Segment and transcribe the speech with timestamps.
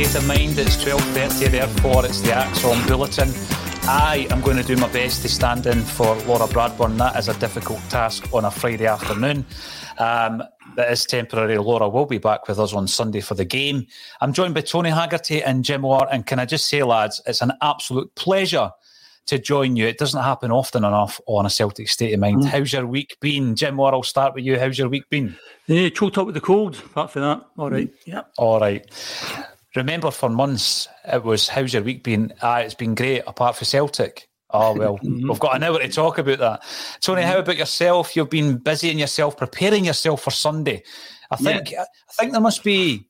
[0.00, 0.58] State of mind.
[0.58, 3.28] It's 12.30, therefore it's the ACSOM Bulletin.
[3.86, 6.96] I am going to do my best to stand in for Laura Bradburn.
[6.96, 9.44] That is a difficult task on a Friday afternoon.
[9.98, 10.42] Um,
[10.76, 11.58] that is temporary.
[11.58, 13.86] Laura will be back with us on Sunday for the game.
[14.22, 16.08] I'm joined by Tony Haggerty and Jim Orr.
[16.10, 18.70] And can I just say, lads, it's an absolute pleasure
[19.26, 19.86] to join you.
[19.86, 22.44] It doesn't happen often enough on a Celtic state of mind.
[22.44, 22.46] Mm.
[22.46, 23.54] How's your week been?
[23.54, 24.58] Jim Orr, I'll start with you.
[24.58, 25.36] How's your week been?
[25.66, 26.76] Yeah, choked up with the cold.
[26.76, 27.92] Apart from that, all right.
[28.06, 28.22] Yeah.
[28.38, 28.90] All right.
[29.76, 33.66] Remember, for months it was "How's your week been?" Ah, it's been great, apart from
[33.66, 34.28] Celtic.
[34.50, 36.62] Oh well, we've got an hour to talk about that.
[37.00, 38.16] Tony, how about yourself?
[38.16, 40.82] You've been busy in yourself, preparing yourself for Sunday.
[41.30, 41.84] I think I
[42.18, 43.06] think there must be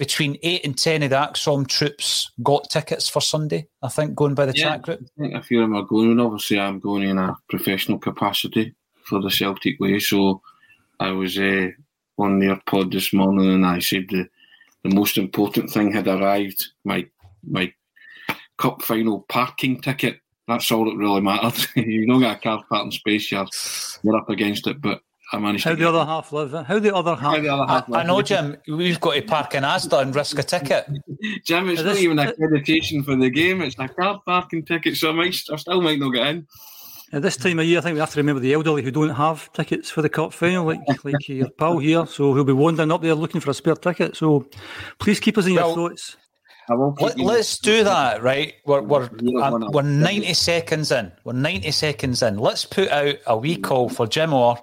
[0.00, 3.68] between eight and ten of the ACSOM troops got tickets for Sunday.
[3.82, 5.00] I think going by the Yeah, chat group.
[5.02, 7.98] I think a few of them are going, and obviously I'm going in a professional
[7.98, 9.98] capacity for the Celtic way.
[10.00, 10.40] So
[10.98, 11.68] I was uh,
[12.18, 14.26] on their pod this morning, and I said the,
[14.84, 17.06] the most important thing had arrived: my
[17.42, 17.72] my
[18.58, 20.20] cup final parking ticket.
[20.48, 21.68] That's all that really matters.
[21.76, 23.46] you don't get a car parking space, you're,
[24.02, 24.80] you're up against it.
[24.80, 25.00] But
[25.32, 26.52] I managed How to the other half live?
[26.66, 27.36] How the other half?
[27.36, 28.56] How the other half I know, Jim.
[28.66, 30.88] We've got to park in Asda and risk a ticket.
[31.44, 33.62] Jim, it's Is not this- even accreditation for the game.
[33.62, 36.46] It's a car parking ticket, so I, might, I still might not get in.
[37.12, 39.10] At this time of year, I think we have to remember the elderly who don't
[39.10, 42.06] have tickets for the cup final, like like your pal here.
[42.06, 44.16] So he'll be wandering up there looking for a spare ticket.
[44.16, 44.46] So
[44.98, 46.16] please keep us in Well, your thoughts.
[46.68, 48.54] I will keep Let, you- let's do that, right?
[48.64, 49.04] We're we're
[49.42, 51.10] uh, we're ninety seconds in.
[51.24, 52.38] We're ninety seconds in.
[52.38, 54.56] Let's put out a wee call for Jim Orr,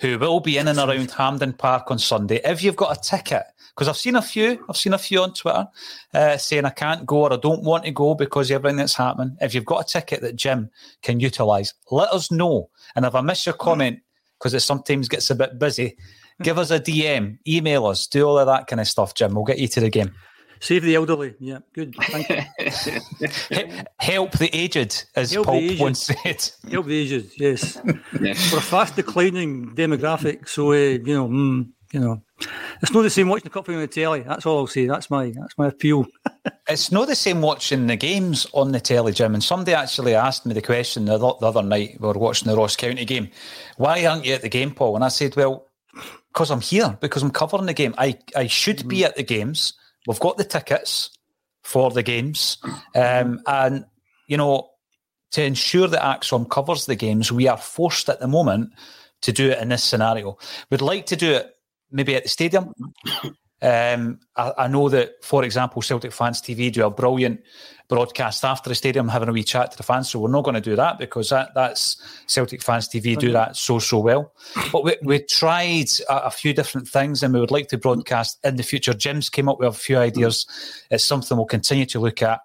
[0.00, 2.40] who will be in and around Hampden Park on Sunday.
[2.44, 3.44] If you've got a ticket,
[3.74, 5.66] because I've seen a few, I've seen a few on Twitter
[6.12, 9.36] uh, saying I can't go or I don't want to go because everything that's happening.
[9.40, 10.70] If you've got a ticket that Jim
[11.02, 12.70] can utilise, let us know.
[12.94, 14.00] And if I miss your comment,
[14.38, 15.96] because it sometimes gets a bit busy.
[16.42, 19.34] Give us a DM, email us, do all of that kind of stuff, Jim.
[19.34, 20.12] We'll get you to the game.
[20.64, 21.34] Save the elderly.
[21.40, 21.94] Yeah, good.
[21.94, 23.84] Thank you.
[23.98, 25.80] Help the aged, as Help the Paul aged.
[25.80, 26.50] once said.
[26.70, 27.78] Help the aged, yes.
[28.18, 28.50] Yes.
[28.50, 32.22] We're a fast declining demographic, so uh, you know, mm, you know,
[32.80, 34.20] it's not the same watching the cup final on the telly.
[34.20, 34.86] That's all I'll say.
[34.86, 36.06] That's my that's my appeal.
[36.66, 39.34] It's not the same watching the games on the telly, Jim.
[39.34, 41.98] And somebody actually asked me the question the, the other night.
[42.00, 43.28] We were watching the Ross County game.
[43.76, 44.94] Why aren't you at the game, Paul?
[44.94, 45.66] And I said, well,
[46.32, 47.94] because I'm here, because I'm covering the game.
[47.98, 49.74] I, I should be at the games.
[50.06, 51.10] We've got the tickets
[51.62, 52.58] for the games.
[52.94, 53.84] Um, and,
[54.28, 54.70] you know,
[55.32, 58.70] to ensure that ACSOM covers the games, we are forced at the moment
[59.22, 60.38] to do it in this scenario.
[60.70, 61.54] We'd like to do it
[61.90, 62.72] maybe at the stadium.
[63.62, 67.40] Um, I, I know that, for example, Celtic Fans TV do a brilliant
[67.94, 70.10] broadcast after the stadium, having a wee chat to the fans.
[70.10, 71.96] So we're not going to do that because that, that's
[72.26, 74.32] Celtic Fans TV do that so so well.
[74.72, 78.40] But we, we tried a, a few different things, and we would like to broadcast
[78.42, 78.94] in the future.
[78.94, 80.44] Jim's came up with a few ideas.
[80.90, 82.40] It's something we'll continue to look at.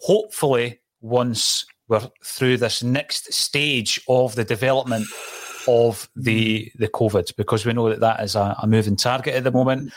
[0.00, 5.06] Hopefully, once we're through this next stage of the development
[5.70, 9.44] of the the COVID because we know that that is a, a moving target at
[9.44, 9.92] the moment.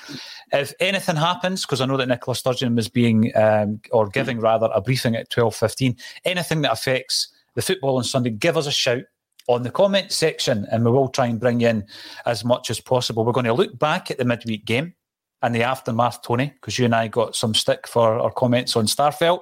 [0.51, 4.69] If anything happens, because I know that Nicola Sturgeon was being um, or giving rather
[4.73, 8.71] a briefing at twelve fifteen, anything that affects the football on Sunday, give us a
[8.71, 9.03] shout
[9.47, 11.85] on the comment section, and we will try and bring in
[12.25, 13.25] as much as possible.
[13.25, 14.93] We're going to look back at the midweek game
[15.41, 18.85] and the aftermath, Tony, because you and I got some stick for our comments on
[18.85, 19.41] Starfelt,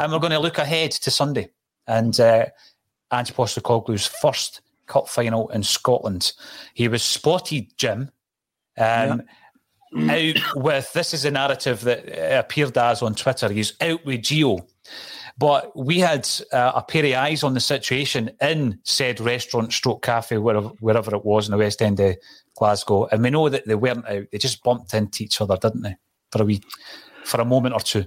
[0.00, 1.50] and we're going to look ahead to Sunday
[1.86, 2.46] and uh,
[3.12, 6.32] Ange Postecoglou's first cup final in Scotland.
[6.74, 8.10] He was spotted, Jim,
[8.78, 9.22] um,
[10.10, 13.48] out with this is a narrative that uh, appeared as on Twitter.
[13.48, 14.66] He's out with Gio.
[15.38, 20.02] But we had uh, a pair of eyes on the situation in said restaurant, stroke
[20.02, 22.16] cafe, wherever, wherever it was in the West End of
[22.56, 24.24] Glasgow, and we know that they weren't out.
[24.32, 25.96] They just bumped into each other, didn't they,
[26.32, 26.62] for a wee,
[27.24, 28.06] for a moment or two.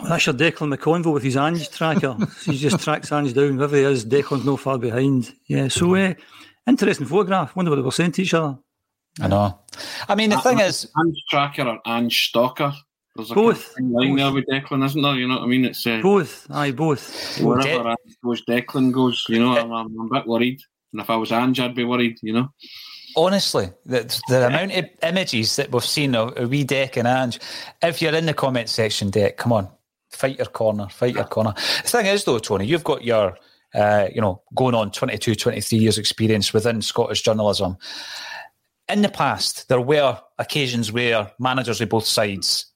[0.00, 2.16] Well, that's your Declan McConville with his Ange tracker.
[2.44, 4.04] he just tracks Ange down wherever he is.
[4.04, 5.32] Declan's no far behind.
[5.46, 6.14] Yeah, so uh,
[6.66, 7.54] interesting photograph.
[7.54, 8.58] Wonder what they were saying to each other.
[9.20, 9.60] I know.
[10.08, 12.72] I mean, the thing is, Ange Tracker or Ange Stalker.
[13.14, 13.76] There's a Both.
[13.76, 15.14] kind of line there with Declan, isn't there?
[15.14, 15.64] You know what I mean?
[15.64, 17.40] It's uh, Both, aye, both.
[17.40, 19.24] wherever Ange goes, Declan goes.
[19.28, 20.60] You know, I'm, I'm a bit worried.
[20.92, 22.18] And if I was Ange, I'd be worried.
[22.22, 22.48] You know.
[23.16, 27.38] honestly, the, the amount of images that we've seen of a wee Deck and Ange,
[27.82, 29.68] if you're in the comment section, Deck, come on,
[30.14, 31.52] fight your corner, fight your corner.
[31.54, 33.36] The thing is, though, Tony, you've got your,
[33.74, 37.76] uh, you know, going on 22, 23 years experience within Scottish journalism.
[38.88, 42.66] In the past, there were occasions where managers of both sides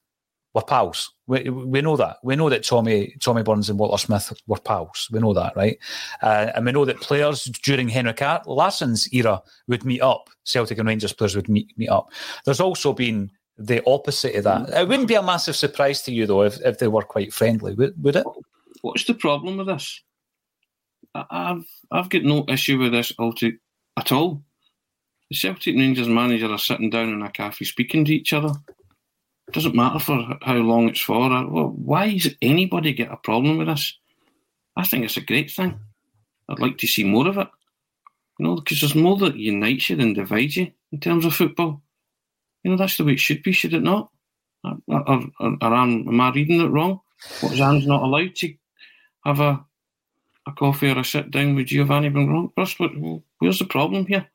[0.53, 1.13] were pals.
[1.27, 2.17] We, we know that.
[2.23, 5.07] We know that Tommy Tommy Burns and Walter Smith were pals.
[5.11, 5.77] We know that, right?
[6.23, 10.29] Uh, and we know that players during Henrik Larsson's era would meet up.
[10.43, 12.11] Celtic and Rangers players would meet meet up.
[12.45, 14.69] There's also been the opposite of that.
[14.69, 17.73] It wouldn't be a massive surprise to you though if, if they were quite friendly,
[17.73, 18.25] would, would it?
[18.81, 20.01] What's the problem with this?
[21.13, 24.41] I've I've got no issue with this at all.
[25.29, 28.53] The Celtic Rangers manager are sitting down in a cafe speaking to each other.
[29.47, 31.29] It Doesn't matter for how long it's for.
[31.29, 33.97] Well, why does anybody get a problem with this?
[34.75, 35.79] I think it's a great thing.
[36.47, 37.47] I'd like to see more of it.
[38.37, 41.81] You know, because there's more that unites you than divides you in terms of football.
[42.63, 44.09] You know, that's the way it should be, should it not?
[44.63, 45.01] Or, or,
[45.39, 46.99] or, or am, am I reading it wrong?
[47.41, 48.53] What is Ange's not allowed to
[49.25, 49.63] have a
[50.47, 52.77] a coffee or a sit down with Giovanni Van Bronckhorst?
[53.39, 54.25] Where's the problem here?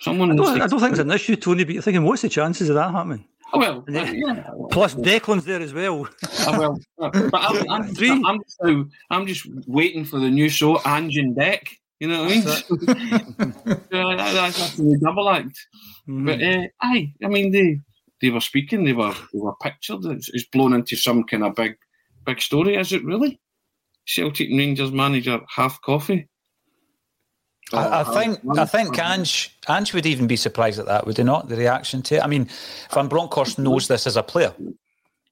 [0.00, 2.28] Someone I don't, I don't think it's an issue, Tony, but you're thinking, what's the
[2.28, 3.24] chances of that happening?
[3.52, 4.48] Oh, well, then- yeah.
[4.70, 6.06] Plus, Declan's there as well.
[6.46, 7.82] Uh, well, uh, but I'm, I'm.
[8.26, 11.76] I'm, just now- I'm just waiting for the new show, Ange and Deck.
[12.00, 12.46] You know what I mean?
[12.46, 12.54] uh,
[13.90, 15.58] that- that's that's the double act.
[16.08, 16.26] Mm-hmm.
[16.26, 17.80] But uh, aye, I mean they
[18.20, 20.04] they were speaking, they were they were pictured.
[20.04, 21.76] It's, it's blown into some kind of big
[22.24, 22.76] big story.
[22.76, 23.40] Is it really?
[24.06, 26.28] Celtic Rangers manager half coffee.
[27.72, 31.22] I, I think I think Ange Ange would even be surprised at that, would he
[31.24, 31.48] not?
[31.48, 32.22] The reaction to it.
[32.24, 32.48] I mean,
[32.92, 34.54] Van Bronckhorst knows this as a player.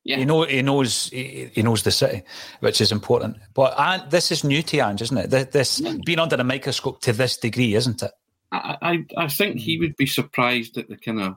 [0.07, 0.19] Yeah.
[0.19, 2.23] He know he knows he, he knows the city,
[2.61, 3.39] which is important.
[3.55, 5.31] But this is new to Ange, isn't it?
[5.31, 8.13] This, this being under a microscope to this degree, isn't it?
[8.53, 11.35] I, I, I think he would be surprised at the kind of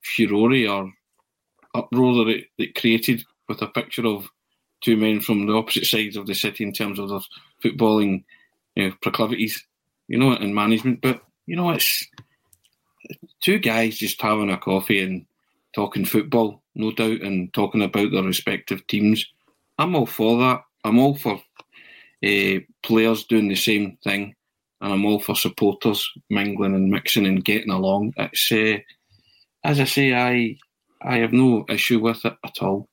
[0.00, 0.92] furore or
[1.74, 4.26] uproar that it, it created with a picture of
[4.80, 7.20] two men from the opposite sides of the city in terms of their
[7.62, 8.24] footballing
[8.76, 9.62] you know, proclivities,
[10.08, 11.02] you know, and management.
[11.02, 12.06] But, you know, it's
[13.40, 15.26] two guys just having a coffee and
[15.74, 19.26] talking football, no doubt, and talking about their respective teams.
[19.78, 20.62] I'm all for that.
[20.84, 21.40] I'm all for
[22.24, 24.34] uh, players doing the same thing.
[24.80, 28.12] and I'm all for supporters mingling and mixing and getting along.
[28.16, 28.78] It's uh,
[29.64, 30.56] as I say, I
[31.02, 32.88] I have no issue with it at all.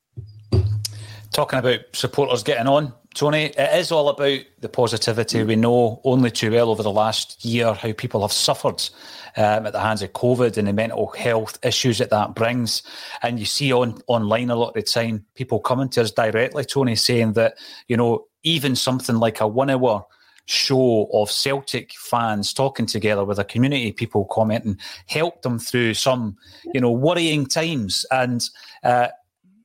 [1.32, 5.44] Talking about supporters getting on, Tony, it is all about the positivity.
[5.44, 8.82] We know only too well over the last year how people have suffered
[9.38, 12.82] um, at the hands of COVID and the mental health issues that that brings.
[13.22, 16.66] And you see on online a lot of the time people coming to us directly,
[16.66, 17.56] Tony, saying that
[17.88, 20.06] you know even something like a one-hour
[20.46, 24.78] show of Celtic fans talking together with a community, people commenting,
[25.08, 26.36] helped them through some,
[26.74, 28.06] you know, worrying times.
[28.12, 28.48] And
[28.84, 29.08] uh,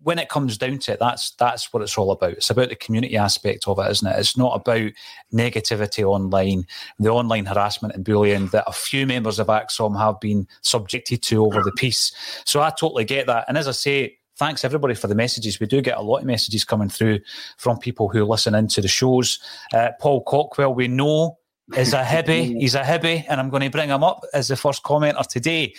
[0.08, 2.32] when it comes down to it, that's that's what it's all about.
[2.32, 4.18] It's about the community aspect of it, isn't it?
[4.18, 4.90] It's not about
[5.34, 6.66] negativity online,
[6.98, 11.44] the online harassment and bullying that a few members of ACSOM have been subjected to
[11.44, 12.10] over the piece.
[12.46, 13.44] So I totally get that.
[13.48, 15.60] And as I say, thanks everybody for the messages.
[15.60, 17.20] We do get a lot of messages coming through
[17.58, 19.38] from people who listen into the shows.
[19.74, 21.36] Uh, Paul Cockwell, we know
[21.76, 22.44] is a hibby.
[22.60, 25.74] He's a hibby, and I'm going to bring him up as the first commenter today.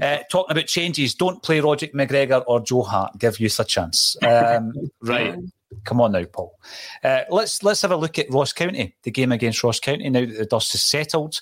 [0.00, 3.18] Uh, talking about changes, don't play Roger McGregor or Joe Hart.
[3.18, 4.16] Give youth a chance.
[4.22, 4.72] Um,
[5.02, 5.38] right.
[5.84, 6.56] Come on now, Paul.
[7.02, 10.08] Uh, let's let's have a look at Ross County, the game against Ross County.
[10.08, 11.40] Now that the dust is settled,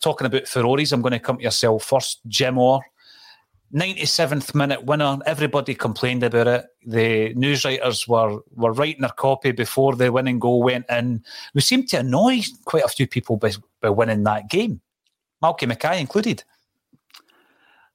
[0.00, 2.20] talking about Ferraris, I'm going to come to yourself first.
[2.26, 2.80] Jim Orr,
[3.74, 5.18] 97th minute winner.
[5.26, 6.66] Everybody complained about it.
[6.86, 11.24] The news writers were, were writing their copy before the winning goal went in.
[11.54, 14.80] We seemed to annoy quite a few people by, by winning that game,
[15.42, 16.44] Malky Mackay included.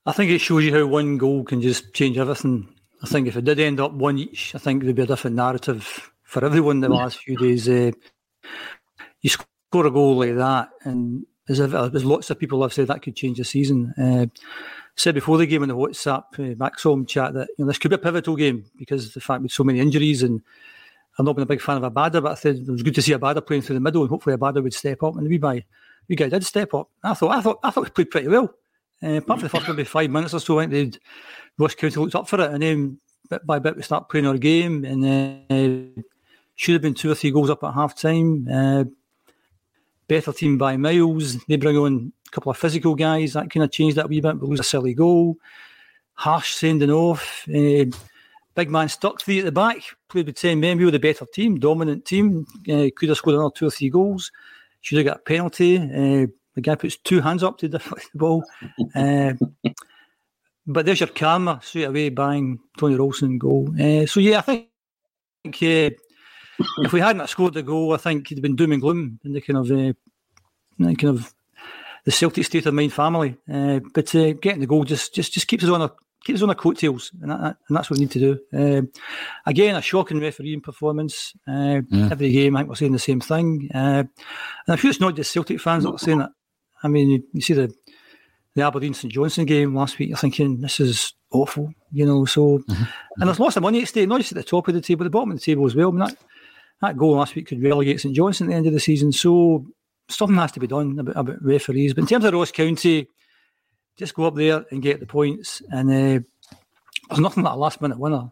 [0.05, 2.73] I think it shows you how one goal can just change everything.
[3.03, 5.35] I think if it did end up one each, I think there'd be a different
[5.35, 7.67] narrative for everyone the last few days.
[7.67, 7.91] Uh,
[9.21, 12.87] you score a goal like that, and as, if, as lots of people have said,
[12.87, 13.93] that could change the season.
[13.97, 14.25] Uh,
[14.95, 17.89] said before the game in the WhatsApp uh, Maxom chat that you know this could
[17.89, 20.41] be a pivotal game because of the fact with so many injuries and
[21.17, 23.01] I've not been a big fan of Abada, but I said it was good to
[23.01, 25.17] see Abada playing through the middle and hopefully Abada would step up.
[25.17, 25.65] And wee guy,
[26.07, 26.89] wee guy did step up.
[27.03, 28.53] I thought I thought I thought he played pretty well.
[29.01, 30.99] Uh, apart from the first maybe five minutes or so, I think they'd
[31.57, 34.37] Ross County looked up for it, and then bit by bit we start playing our
[34.37, 36.01] game, and uh,
[36.55, 38.47] should have been two or three goals up at half time.
[38.51, 38.83] Uh,
[40.07, 41.37] better team by miles.
[41.45, 43.33] They bring on a couple of physical guys.
[43.33, 44.39] That kind of changed that wee bit.
[44.39, 45.37] We lose a silly goal.
[46.15, 47.47] Harsh sending off.
[47.47, 47.85] Uh,
[48.55, 49.77] big man stuck three at the back.
[50.09, 50.77] Played with 10 men.
[50.77, 52.45] We were the better team, dominant team.
[52.69, 54.31] Uh, could have scored another two or three goals.
[54.81, 55.77] Should have got a penalty.
[56.59, 58.43] The guy puts two hands up to deflect the ball.
[58.93, 59.33] Uh,
[60.67, 63.69] but there's your karma straight away, bang, Tony Ralston goal.
[63.79, 64.67] Uh, so, yeah, I think
[65.63, 65.95] uh,
[66.83, 69.31] if we hadn't scored the goal, I think it'd have been doom and gloom in
[69.31, 69.93] the kind of, uh,
[70.95, 71.33] kind of
[72.03, 73.37] the Celtic state of mind family.
[73.51, 76.43] Uh, but uh, getting the goal just just just keeps us on our keeps us
[76.43, 78.39] on our coattails, and, that, and that's what we need to do.
[78.53, 78.91] Um,
[79.45, 81.33] again, a shocking refereeing performance.
[81.47, 82.09] Uh, yeah.
[82.11, 84.09] Every game, I think we're saying the same thing, uh, and
[84.67, 86.31] I'm sure it's not just Celtic fans that are saying that.
[86.83, 87.73] I mean, you, you see the
[88.55, 90.09] the Aberdeen St Johnstone game last week.
[90.09, 92.25] You're thinking this is awful, you know.
[92.25, 92.83] So, mm-hmm.
[93.17, 95.03] and there's lots of money at stake, not just at the top of the table,
[95.03, 95.89] the bottom of the table as well.
[95.89, 96.17] I mean, that
[96.81, 99.11] that goal last week could relegate St Johnstone at the end of the season.
[99.11, 99.65] So
[100.07, 101.93] something has to be done about, about referees.
[101.93, 103.07] But in terms of Ross County,
[103.97, 105.61] just go up there and get the points.
[105.69, 106.25] And uh,
[107.09, 108.31] there's nothing like a last minute winner,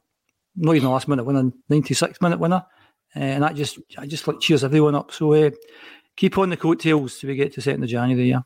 [0.56, 2.66] not even a last minute winner, 96 minute winner.
[3.16, 5.12] Uh, and that just, I just like cheers everyone up.
[5.12, 5.52] So uh,
[6.18, 8.30] keep on the coattails till we get to second of January.
[8.30, 8.42] Yeah.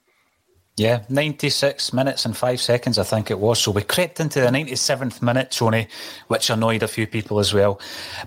[0.77, 3.59] Yeah, 96 minutes and five seconds, I think it was.
[3.59, 5.87] So we crept into the 97th minute, Tony,
[6.27, 7.81] which annoyed a few people as well.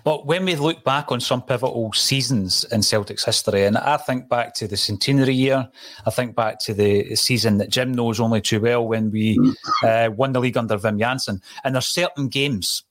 [0.04, 4.28] But when we look back on some pivotal seasons in Celtic's history, and I think
[4.28, 5.66] back to the centenary year,
[6.06, 9.38] I think back to the season that Jim knows only too well when we
[9.82, 11.40] uh, won the league under Wim Jansen.
[11.64, 12.84] And there's certain games,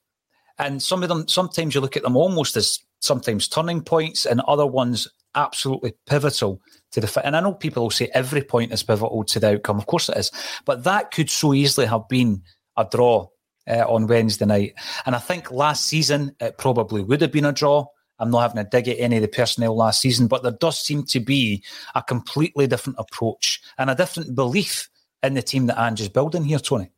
[0.58, 4.40] and some of them, sometimes you look at them almost as sometimes turning points, and
[4.42, 6.60] other ones absolutely pivotal
[6.92, 7.24] to the fit.
[7.24, 9.78] and I know people will say every point is pivotal to the outcome.
[9.78, 10.30] Of course it is,
[10.64, 12.42] but that could so easily have been
[12.76, 13.28] a draw
[13.68, 14.74] uh, on Wednesday night.
[15.06, 17.86] And I think last season it probably would have been a draw.
[18.18, 20.78] I'm not having a dig at any of the personnel last season, but there does
[20.78, 21.64] seem to be
[21.94, 24.88] a completely different approach and a different belief
[25.22, 26.90] in the team that Ange is building here, Tony.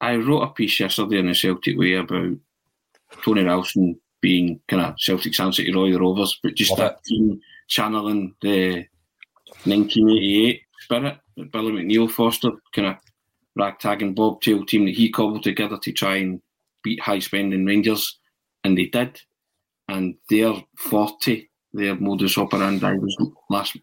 [0.00, 2.36] I wrote a piece yesterday in the Celtic Way about
[3.22, 7.04] Tony Ralston being kind of Celtic's answer to Roy Rovers, but just Love that it.
[7.04, 8.84] team channeling the
[9.64, 12.96] 1988 eh, spirit that Billy McNeill fostered, kind of
[13.56, 16.42] ragtag and bobtail team that he cobbled together to try and
[16.82, 18.18] beat high spending Rangers,
[18.64, 19.20] and they did.
[19.88, 23.16] And their 40, their modus operandi was
[23.48, 23.76] last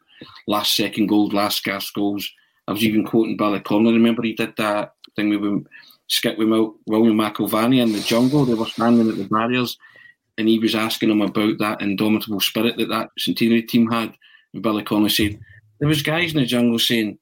[0.47, 2.29] last second goals, last scarce goals.
[2.67, 3.93] I was even quoting Billy Connolly.
[3.93, 5.65] Remember he did that thing with
[6.07, 6.47] Skip with
[6.85, 8.45] William McIlvanney in the jungle.
[8.45, 9.77] They were standing at the barriers,
[10.37, 14.13] and he was asking him about that indomitable spirit that that centenary team had.
[14.53, 15.39] And Billy Connolly said,
[15.79, 17.17] there was guys in the jungle saying,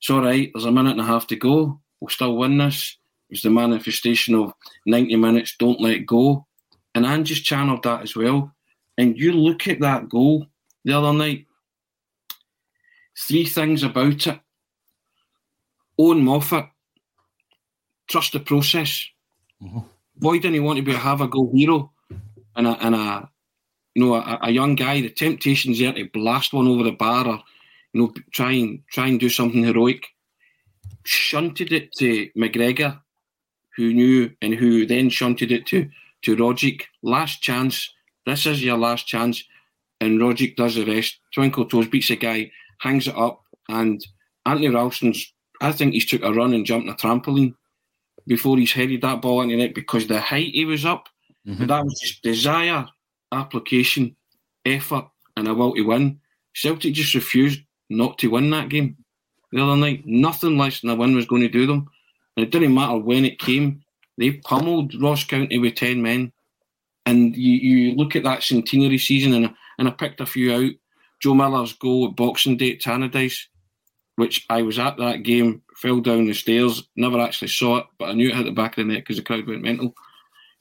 [0.00, 0.50] "It's all right.
[0.52, 1.80] There's a minute and a half to go.
[2.00, 2.98] We'll still win this."
[3.30, 4.52] It was the manifestation of
[4.86, 5.56] 90 minutes.
[5.58, 6.46] Don't let go.
[6.94, 8.54] And Ange just channeled that as well.
[8.98, 10.46] And you look at that goal
[10.84, 11.46] the other night.
[13.18, 14.40] Three things about it.
[15.98, 16.68] Owen Moffat,
[18.08, 19.08] trust the process.
[19.62, 19.80] Mm-hmm.
[20.18, 21.93] Why didn't he want to be a have a go hero
[22.56, 23.28] and a, and a
[23.94, 25.00] you know a, a young guy?
[25.00, 27.42] The temptation's there to blast one over the bar or
[27.92, 30.06] you know try and try and do something heroic.
[31.04, 33.00] Shunted it to McGregor,
[33.76, 35.88] who knew and who then shunted it to
[36.22, 36.82] to Rogic.
[37.02, 37.92] Last chance.
[38.26, 39.44] This is your last chance.
[40.00, 41.18] And Rogic does the rest.
[41.34, 44.04] Twinkle Toes beats the guy, hangs it up, and
[44.46, 45.32] Anthony Ralston's.
[45.60, 47.54] I think he's took a run and jumped a trampoline
[48.26, 51.08] before he's headed that ball into it because the height he was up.
[51.46, 51.58] Mm-hmm.
[51.58, 52.86] But that was just desire,
[53.32, 54.16] application,
[54.64, 56.20] effort, and a will to win.
[56.54, 57.60] Celtic just refused
[57.90, 58.96] not to win that game
[59.52, 60.02] the other night.
[60.06, 61.88] Nothing less than a win was going to do them.
[62.36, 63.82] And it didn't matter when it came.
[64.18, 66.32] They pummeled Ross County with 10 men.
[67.06, 70.72] And you, you look at that centenary season, and, and I picked a few out.
[71.20, 73.46] Joe Miller's goal at Boxing Day at Tannadice,
[74.16, 78.08] which I was at that game, fell down the stairs, never actually saw it, but
[78.08, 79.94] I knew it hit the back of the net because the crowd went mental.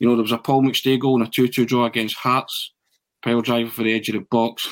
[0.03, 2.73] You know, there was a Paul McStay goal and a 2 2 draw against Hearts,
[3.23, 4.67] pile driver for the edge of the box.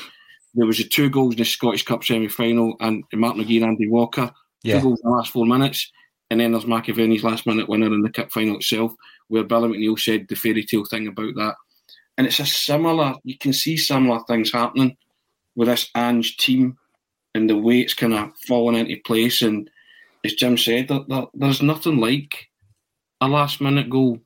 [0.52, 3.64] There was the two goals in the Scottish Cup semi final, and Mark McGhee and
[3.64, 4.30] Andy Walker.
[4.62, 4.76] Yeah.
[4.76, 5.90] Two goals in the last four minutes.
[6.28, 8.92] And then there's McAvennie's last minute winner in the cup final itself,
[9.28, 11.54] where Billy McNeill said the fairy tale thing about that.
[12.18, 14.98] And it's a similar, you can see similar things happening
[15.56, 16.76] with this Ange team
[17.34, 19.40] and the way it's kind of fallen into place.
[19.40, 19.70] And
[20.26, 22.50] as Jim said, there, there, there's nothing like
[23.22, 24.18] a last minute goal.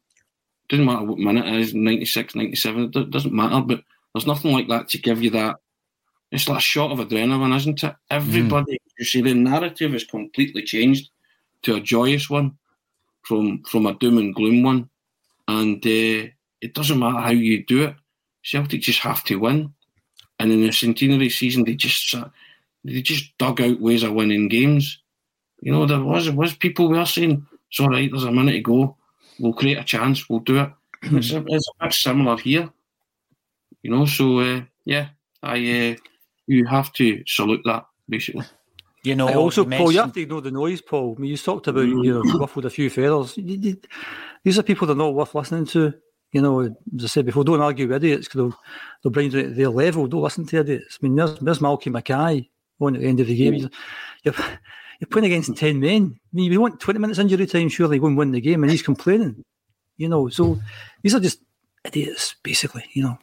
[0.69, 3.83] Doesn't matter what minute it is, 96, 97, it doesn't matter, but
[4.13, 5.57] there's nothing like that to give you that.
[6.33, 7.95] It's like a shot of adrenaline, isn't it?
[8.11, 11.11] Everybody, you see, the narrative is completely changed
[11.63, 12.57] to a joyous one
[13.23, 14.89] from from a doom and gloom one.
[15.49, 16.31] And uh,
[16.61, 17.95] it doesn't matter how you do it.
[18.43, 19.73] Celtic just have to win.
[20.39, 22.15] And in the centenary season, they just
[22.85, 25.01] they just dug out ways of winning games.
[25.61, 28.11] You know, there was was people were saying, "It's all right.
[28.11, 28.97] There's a minute to go.
[29.39, 30.29] We'll create a chance.
[30.29, 30.71] We'll do it."
[31.03, 32.71] it's, a, it's a bit similar here.
[33.83, 35.09] You know, so uh, yeah,
[35.43, 35.57] I
[35.93, 35.97] uh,
[36.47, 38.45] you have to salute that basically.
[39.05, 41.15] You know, I also, you Paul, you have to ignore the noise, Paul.
[41.17, 43.37] I mean, you talked about you know, ruffled a few feathers.
[43.37, 43.81] You- you-
[44.43, 45.95] These are people that are not worth listening to.
[46.33, 48.61] You know, as I said before, don't argue with idiots because they'll,
[49.03, 50.09] they'll bring you to their level.
[50.09, 50.99] Don't listen to idiots.
[51.01, 53.53] I mean, there's, there's Malky Mackay on at the end of the game.
[53.55, 53.69] He's-
[54.25, 54.35] You're,
[55.01, 56.15] you're playing against 10 men.
[56.15, 58.71] I mean, we want 20 minutes injury time, surely go and win the game, and
[58.71, 59.45] he's complaining.
[59.97, 60.59] You know, so
[61.03, 61.41] these are just
[61.85, 63.19] idiots, basically, you know.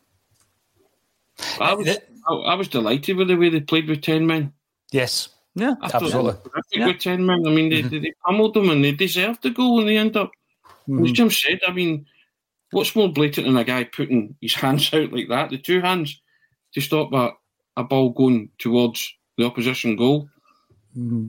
[1.60, 4.54] I was, I, I was delighted with the way they played with ten men.
[4.92, 6.12] Yes, Yeah, I Absolutely.
[6.12, 7.46] they were terrific with ten men.
[7.48, 10.16] I mean, they, they, they pummeled them and they deserved the goal in the end
[10.18, 10.32] up.
[10.66, 11.14] As mm-hmm.
[11.14, 12.06] Jim said, I mean,
[12.72, 16.22] what's more blatant than a guy putting his hands out like that, the two hands,
[16.74, 17.32] to stop a,
[17.78, 20.30] a ball going towards the opposition goal?
[20.98, 21.28] Mm-hmm.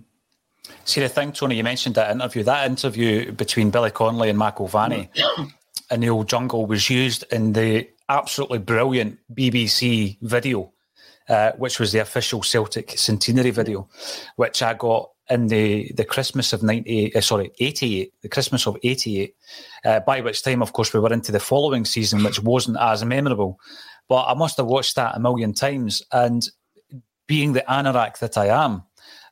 [0.84, 2.42] See the thing, Tony, you mentioned that interview.
[2.42, 5.10] That interview between Billy Connolly and Mark O'Vanny
[5.90, 10.72] in the old jungle was used in the absolutely brilliant BBC video,
[11.28, 13.88] uh, which was the official Celtic centenary video,
[14.36, 18.76] which I got in the, the Christmas of 98, uh, sorry, 88, the Christmas of
[18.82, 19.34] 88,
[19.84, 23.04] uh, by which time, of course, we were into the following season, which wasn't as
[23.04, 23.58] memorable.
[24.08, 26.02] But I must have watched that a million times.
[26.12, 26.46] And
[27.26, 28.82] being the anorak that I am,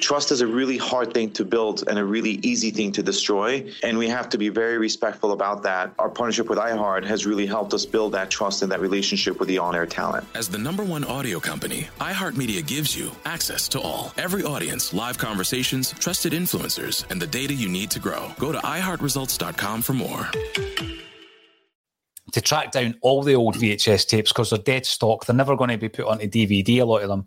[0.00, 3.72] Trust is a really hard thing to build and a really easy thing to destroy.
[3.82, 5.94] And we have to be very respectful about that.
[5.98, 9.48] Our partnership with iHeart has really helped us build that trust and that relationship with
[9.48, 10.26] the on air talent.
[10.34, 14.12] As the number one audio company, iHeartMedia gives you access to all.
[14.18, 18.30] Every audience, live conversations, trusted influencers, and the data you need to grow.
[18.38, 20.28] Go to iHeartResults.com for more.
[22.32, 25.24] to track down all the old VHS tapes because they're dead stock.
[25.24, 27.26] They're never going to be put onto DVD, a lot of them.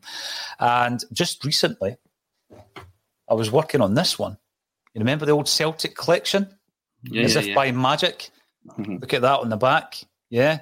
[0.60, 1.96] And just recently,
[3.30, 4.38] I was working on this one
[4.94, 6.48] You remember the old Celtic collection?
[7.04, 7.56] Yeah, As yeah, if yeah.
[7.56, 8.30] by magic.
[8.78, 9.96] Look at that on the back.
[10.30, 10.60] Yeah.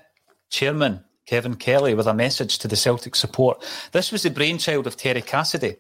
[0.52, 3.64] Chairman Kevin Kelly with a message to the Celtic support.
[3.94, 5.78] This was the brainchild of Terry Cassidy,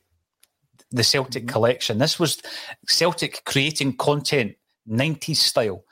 [0.91, 1.53] the Celtic Mm-hmm.
[1.53, 1.97] collection.
[1.99, 2.41] This was
[2.87, 4.55] Celtic creating content,
[4.89, 5.83] 90s style.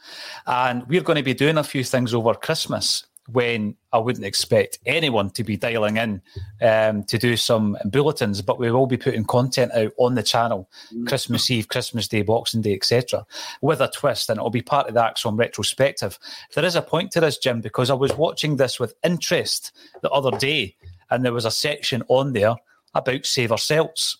[0.48, 4.80] And we're going to be doing a few things over Christmas when I wouldn't expect
[4.86, 6.22] anyone to be dialing in
[6.62, 10.70] um, to do some bulletins, but we will be putting content out on the channel
[11.08, 13.26] Christmas Eve, Christmas Day, Boxing Day, etc.,
[13.62, 16.18] with a twist, and it'll be part of the ACSOM retrospective.
[16.54, 20.12] There is a point to this, Jim, because I was watching this with interest the
[20.12, 20.76] other day,
[21.10, 22.56] and there was a section on there
[22.94, 24.18] about Save Ourselves,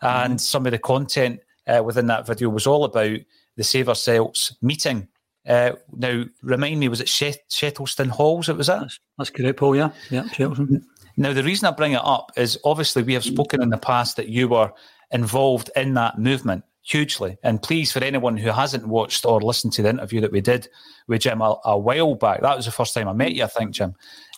[0.00, 3.18] and some of the content uh, within that video was all about
[3.56, 5.08] the Save Ourselves meeting.
[5.48, 8.48] Uh, now, remind me, was it Shet- Shettleston Halls?
[8.48, 8.90] It was that.
[9.16, 9.74] That's correct, Paul.
[9.74, 10.86] Yeah, yeah, Shelton.
[11.16, 14.16] Now, the reason I bring it up is obviously we have spoken in the past
[14.16, 14.70] that you were
[15.10, 17.38] involved in that movement hugely.
[17.42, 20.68] And please, for anyone who hasn't watched or listened to the interview that we did
[21.06, 23.48] with Jim a, a while back, that was the first time I met you, I
[23.48, 23.94] think, Jim.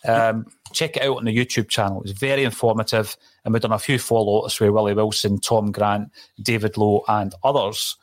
[0.07, 2.01] Um, check it out on the YouTube channel.
[2.03, 3.15] It's very informative.
[3.45, 6.09] And we've done a few follow ups with Willie Wilson, Tom Grant,
[6.41, 7.97] David Lowe, and others.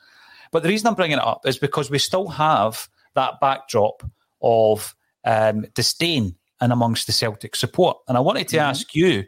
[0.52, 4.02] But the reason I'm bringing it up is because we still have that backdrop
[4.40, 7.96] of um, disdain and amongst the Celtic support.
[8.08, 9.24] And I wanted to ask you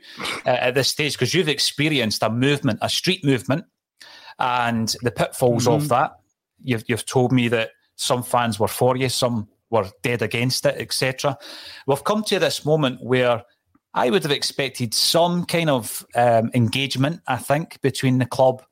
[0.47, 3.65] uh, at this stage, because you've experienced a movement, a street movement,
[4.39, 5.75] and the pitfalls Mhm.
[5.77, 6.13] of that.
[6.63, 10.77] You've, you've told me that some fans were for you, some were dead against it,
[10.81, 11.37] etc.
[11.87, 13.43] We've come to this moment where
[13.95, 18.63] I would have expected some kind of um, engagement, I think, between the club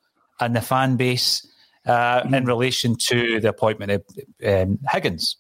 [0.41, 1.47] and the fan base
[1.89, 4.05] uh, in relation to the appointment of
[4.47, 5.37] um, Higgins.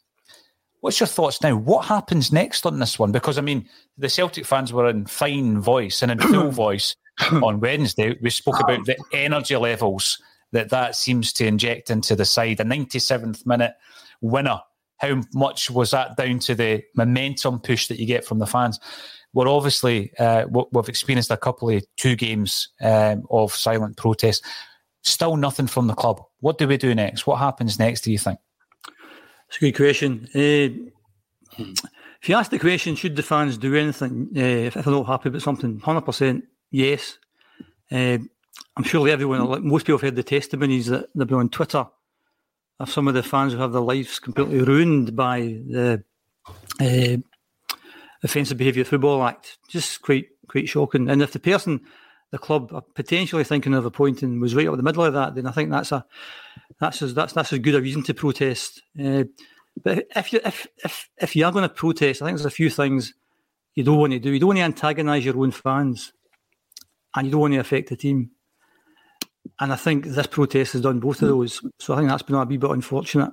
[0.81, 1.57] What's your thoughts now?
[1.57, 3.13] What happens next on this one?
[3.13, 6.95] Because I mean, the Celtic fans were in fine voice and in full voice
[7.43, 8.17] on Wednesday.
[8.23, 10.21] We spoke about the energy levels
[10.53, 12.61] that that seems to inject into the side.
[12.61, 13.75] A 97th minute
[14.21, 14.61] winner.
[14.99, 18.81] How much was that down to the momentum push that you get from the fans?
[19.33, 24.45] We're obviously uh, we- we've experienced a couple of two games um, of silent protest.
[25.03, 26.21] Still nothing from the club.
[26.41, 27.27] What do we do next?
[27.27, 28.03] What happens next?
[28.03, 28.39] Do you think?
[29.49, 30.29] It's a good question.
[30.35, 31.65] Uh,
[32.21, 35.07] if you ask the question, should the fans do anything uh, if, if they're not
[35.07, 35.79] happy about something?
[35.81, 37.19] Hundred percent, yes.
[37.91, 38.19] Uh,
[38.77, 41.87] I'm sure everyone, like most people, have heard the testimonies that they've been on Twitter
[42.79, 46.05] of some of the fans who have their lives completely ruined by the
[48.23, 49.59] offensive behaviour football act.
[49.69, 51.09] Just quite quite shocking.
[51.09, 51.81] And if the person,
[52.31, 55.47] the club, are potentially thinking of appointing was right up the middle of that, then
[55.47, 56.05] I think that's a
[56.81, 58.83] that's as that's that's as good a reason to protest.
[59.03, 59.25] Uh,
[59.83, 62.51] but if you if if if you are going to protest, I think there's a
[62.51, 63.15] few things
[63.75, 64.31] you don't want to do.
[64.31, 66.13] You don't want to antagonise your own fans,
[67.15, 68.31] and you don't want to affect the team.
[69.61, 71.61] And I think this protest has done both of those.
[71.79, 73.33] So I think that's been a wee bit unfortunate.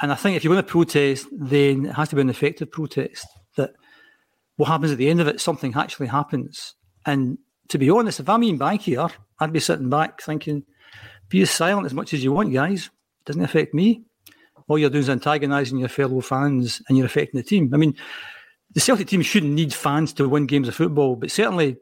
[0.00, 2.70] And I think if you're going to protest, then it has to be an effective
[2.70, 3.26] protest.
[3.56, 3.72] That
[4.56, 6.74] what happens at the end of it, something actually happens.
[7.06, 7.38] And
[7.70, 10.64] to be honest, if I'm Ian Bankier, I'd be sitting back thinking,
[11.28, 12.86] be as silent as much as you want, guys.
[12.86, 14.02] It doesn't affect me.
[14.68, 17.72] All you're doing is antagonising your fellow fans and you're affecting the team.
[17.72, 17.96] I mean,
[18.72, 21.76] the Celtic team shouldn't need fans to win games of football, but certainly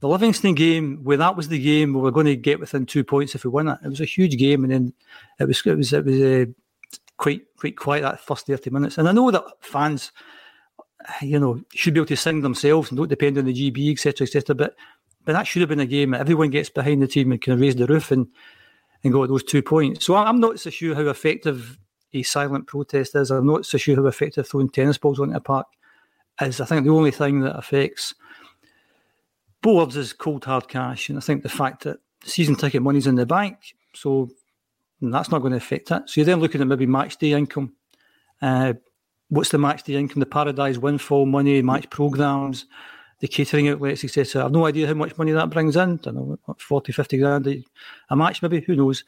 [0.00, 3.04] the Livingston game, where that was the game where we're going to get within two
[3.04, 3.78] points if we win it.
[3.84, 4.92] It was a huge game, and then
[5.38, 6.44] it was it was it was uh,
[7.16, 8.98] quite quite quiet that first thirty minutes.
[8.98, 10.12] And I know that fans,
[11.22, 14.26] you know, should be able to sing themselves and don't depend on the GB, etc.,
[14.26, 14.54] etc.
[14.54, 14.74] But
[15.24, 17.58] but that should have been a game that everyone gets behind the team and can
[17.58, 18.26] raise the roof and
[19.02, 20.04] and go at those two points.
[20.04, 21.78] So I'm not so sure how effective
[22.14, 23.30] a silent protest is.
[23.30, 25.66] I'm not so sure how effective throwing tennis balls onto a park
[26.40, 26.60] is.
[26.60, 28.14] I think the only thing that affects
[29.60, 33.16] boards is cold hard cash, and I think the fact that season ticket money's in
[33.16, 34.30] the bank, so
[35.00, 36.02] that's not going to affect it.
[36.06, 37.74] So you're then looking at maybe match day income.
[38.40, 38.74] Uh,
[39.28, 40.20] what's the match day income?
[40.20, 42.66] The Paradise windfall money, match programs,
[43.24, 44.44] the catering outlets, etc.
[44.44, 45.92] I've no idea how much money that brings in.
[45.92, 47.64] I don't know, what, 40, 50 grand
[48.10, 48.60] a, match, maybe.
[48.60, 49.02] Who knows?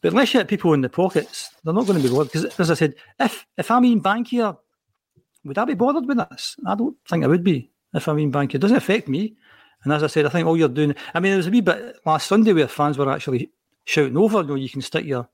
[0.00, 2.30] But unless you have people in the pockets, they're not going to be bothered.
[2.30, 4.56] Because, as I said, if if I'm Ian Bankier,
[5.44, 6.54] would I be bothered with this?
[6.64, 8.54] I don't think I would be if I'm Ian Bankier.
[8.54, 9.34] It doesn't affect me.
[9.82, 10.94] And as I said, I think all you're doing.
[11.12, 13.50] I mean, there was a wee bit last Sunday where fans were actually
[13.84, 15.28] shouting over, you know, you can stick your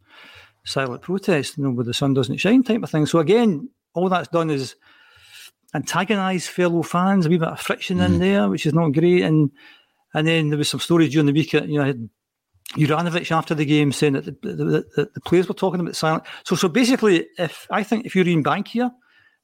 [0.65, 3.05] silent protest, you know, where the sun doesn't shine type of thing.
[3.05, 4.75] So again, all that's done is
[5.75, 9.23] antagonise fellow fans, a wee bit of friction in there, which is not great.
[9.23, 9.51] And
[10.15, 12.09] and then there was some stories during the week, you know, I had
[12.75, 14.65] Juranovic after the game saying that the, the,
[14.97, 16.25] the, the players were talking about silent.
[16.45, 18.91] So so basically, if I think if you're Ian Bankier,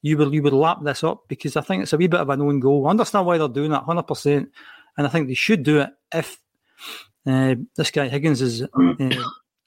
[0.01, 2.29] you will you would lap this up because I think it's a wee bit of
[2.29, 2.87] an own goal.
[2.87, 4.49] I understand why they're doing that, hundred percent,
[4.97, 6.39] and I think they should do it if
[7.25, 8.67] uh, this guy Higgins is uh,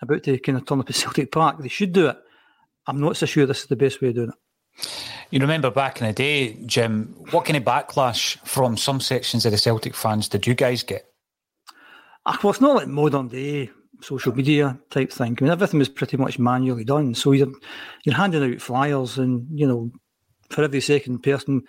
[0.02, 1.58] about to kind of turn up at Celtic Park.
[1.60, 2.18] They should do it.
[2.86, 4.34] I'm not so sure this is the best way of doing it.
[5.30, 9.52] You remember back in the day, Jim, what kind of backlash from some sections of
[9.52, 11.06] the Celtic fans did you guys get?
[12.24, 15.36] Ah, well, it's not like modern day social media type thing.
[15.40, 17.14] I mean, everything was pretty much manually done.
[17.14, 17.52] So you're,
[18.04, 19.90] you're handing out flyers, and you know,
[20.50, 21.62] for every second person,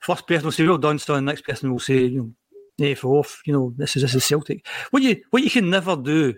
[0.00, 2.34] first person will say "well done," so the next person will say, "You
[2.78, 4.66] know, f off." You know, this is this is Celtic.
[4.90, 6.34] What you what you can never do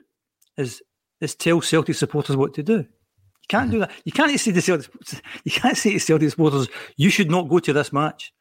[0.57, 0.83] is
[1.21, 2.87] is tell Celtic supporters what to do.
[3.51, 3.91] Can't do that.
[4.05, 4.93] You can't say to Celtic,
[5.43, 8.33] you can't say to Celtic supporters, "You should not go to this match."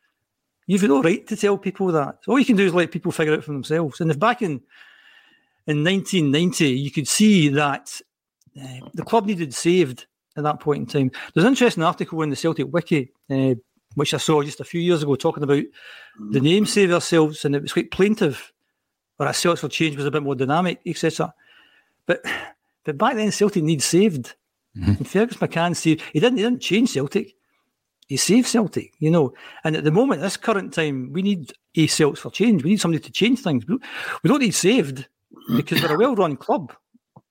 [0.68, 2.20] You've no right to tell people that.
[2.28, 4.00] All you can do is let people figure it out for themselves.
[4.00, 4.62] And if back in
[5.66, 8.00] in 1990, you could see that
[8.56, 10.06] uh, the club needed saved
[10.38, 11.12] at that point in time.
[11.34, 13.56] There's an interesting article in the Celtic Wiki, uh,
[13.96, 15.64] which I saw just a few years ago, talking about
[16.30, 18.54] the name Save Ourselves, and it was quite plaintive,
[19.18, 21.34] whereas Celtic for Change was a bit more dynamic, etc.
[22.06, 22.24] But
[22.84, 24.36] but back then, Celtic needs saved.
[24.80, 24.92] Mm-hmm.
[24.92, 26.02] And Fergus McCann saved.
[26.14, 26.38] He didn't.
[26.38, 27.36] He didn't change Celtic.
[28.08, 29.34] He saved Celtic, you know.
[29.64, 32.64] And at the moment, this current time, we need a Celtics for change.
[32.64, 33.66] We need somebody to change things.
[33.68, 33.78] We
[34.28, 35.08] don't need saved
[35.56, 36.74] because we're a well-run club.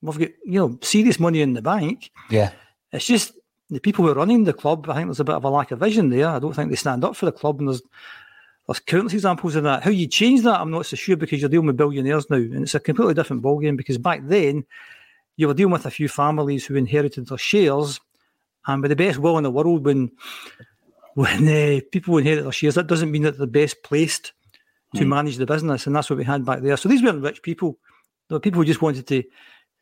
[0.00, 2.10] We've got you know serious money in the bank.
[2.30, 2.52] Yeah,
[2.92, 3.32] it's just
[3.70, 4.88] the people who are running the club.
[4.88, 6.28] I think there's a bit of a lack of vision there.
[6.28, 7.82] I don't think they stand up for the club, and there's
[8.66, 9.82] there's countless examples of that.
[9.82, 12.62] How you change that, I'm not so sure because you're dealing with billionaires now, and
[12.62, 13.76] it's a completely different ballgame.
[13.76, 14.64] Because back then,
[15.38, 17.98] you were dealing with a few families who inherited their shares,
[18.66, 20.12] and with the best will in the world, when
[21.14, 24.32] when uh, people inherit their shares, that doesn't mean that they're best placed
[24.94, 25.08] to mm.
[25.08, 26.76] manage the business, and that's what we had back there.
[26.76, 27.78] So these weren't rich people
[28.28, 29.24] there were people who just wanted to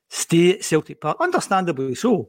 [0.09, 2.29] stay at Celtic Park, understandably so.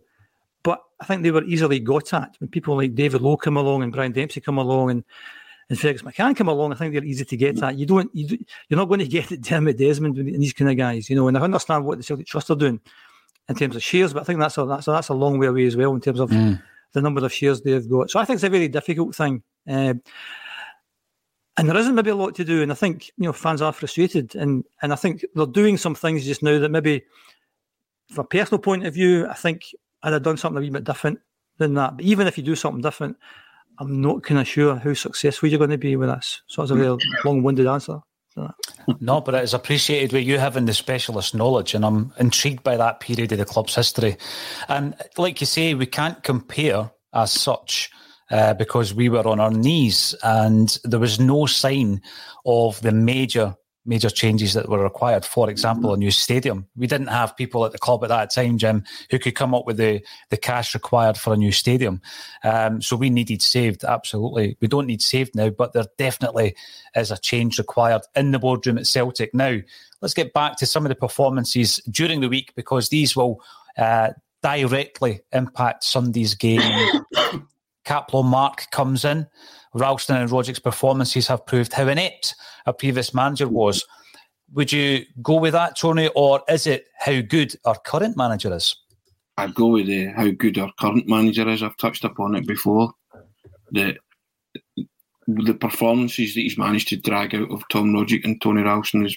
[0.63, 3.83] But I think they were easily got at when people like David Lowe come along
[3.83, 5.03] and Brian Dempsey come along and
[5.69, 6.71] and Fergus McCann come along.
[6.71, 7.77] I think they're easy to get at.
[7.77, 8.37] You don't, you
[8.67, 11.27] you're not going to get it Dermot Desmond and these kind of guys, you know.
[11.27, 12.79] And I understand what the Celtic Trust are doing
[13.49, 15.47] in terms of shares, but I think that's a that's a, that's a long way
[15.47, 16.61] away as well in terms of mm.
[16.93, 18.09] the number of shares they've got.
[18.09, 19.43] So I think it's a very difficult thing.
[19.67, 19.95] Uh,
[21.57, 22.61] and there isn't maybe a lot to do.
[22.61, 25.95] And I think you know fans are frustrated, and and I think they're doing some
[25.95, 27.03] things just now that maybe,
[28.11, 29.63] from a personal point of view, I think
[30.03, 31.19] I'd have done something a wee bit different
[31.57, 31.97] than that.
[31.97, 33.17] But even if you do something different,
[33.79, 36.41] I'm not kind of sure how successful you're going to be with this.
[36.47, 37.99] So it's a very long-winded answer.
[38.99, 42.77] No, but it is appreciated with you having the specialist knowledge, and I'm intrigued by
[42.77, 44.17] that period of the club's history.
[44.67, 47.89] And like you say, we can't compare as such
[48.31, 52.01] uh, because we were on our knees and there was no sign
[52.45, 53.55] of the major
[53.87, 55.25] major changes that were required.
[55.25, 56.67] For example, a new stadium.
[56.75, 59.65] We didn't have people at the club at that time, Jim, who could come up
[59.65, 62.01] with the, the cash required for a new stadium.
[62.43, 64.57] Um, so we needed saved, absolutely.
[64.59, 66.55] We don't need saved now, but there definitely
[66.95, 69.33] is a change required in the boardroom at Celtic.
[69.33, 69.57] Now,
[70.01, 73.41] let's get back to some of the performances during the week because these will
[73.77, 74.09] uh,
[74.41, 76.61] directly impact Sunday's game.
[77.87, 79.25] Kaplan Mark comes in.
[79.73, 83.85] Ralston and Rogic's performances have proved how inept a previous manager was.
[84.53, 88.75] Would you go with that, Tony, or is it how good our current manager is?
[89.37, 91.63] I'd go with uh, how good our current manager is.
[91.63, 92.91] I've touched upon it before.
[93.71, 93.95] The
[95.27, 99.15] the performances that he's managed to drag out of Tom Rogic and Tony Ralston has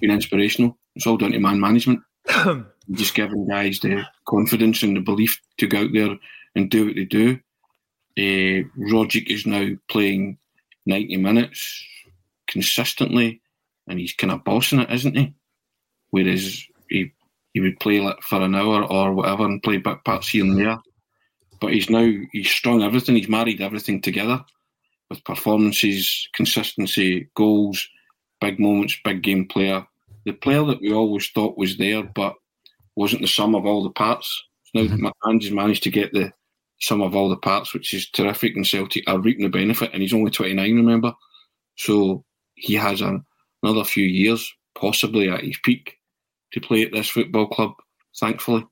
[0.00, 0.76] been inspirational.
[0.96, 2.00] It's all down to man management.
[2.92, 6.16] Just giving guys the confidence and the belief to go out there
[6.56, 7.38] and do what they do.
[8.20, 10.36] Uh, Rogic is now playing
[10.84, 11.84] 90 minutes
[12.46, 13.40] consistently
[13.88, 15.34] and he's kind of bossing it, isn't he?
[16.10, 17.12] Whereas he
[17.54, 20.58] he would play like for an hour or whatever and play back parts here and
[20.58, 20.78] there.
[21.60, 24.44] But he's now he's strung everything, he's married everything together
[25.08, 27.88] with performances, consistency, goals,
[28.40, 29.86] big moments, big game player.
[30.24, 32.34] The player that we always thought was there but
[32.96, 34.44] wasn't the sum of all the parts.
[34.74, 35.38] Now mm-hmm.
[35.40, 36.32] Has managed to get the
[36.80, 38.56] some of all the parts, which is terrific.
[38.56, 41.14] And Celtic are reaping the benefit, and he's only 29, remember?
[41.76, 45.98] So he has another few years, possibly at his peak,
[46.52, 47.72] to play at this football club,
[48.18, 48.66] thankfully.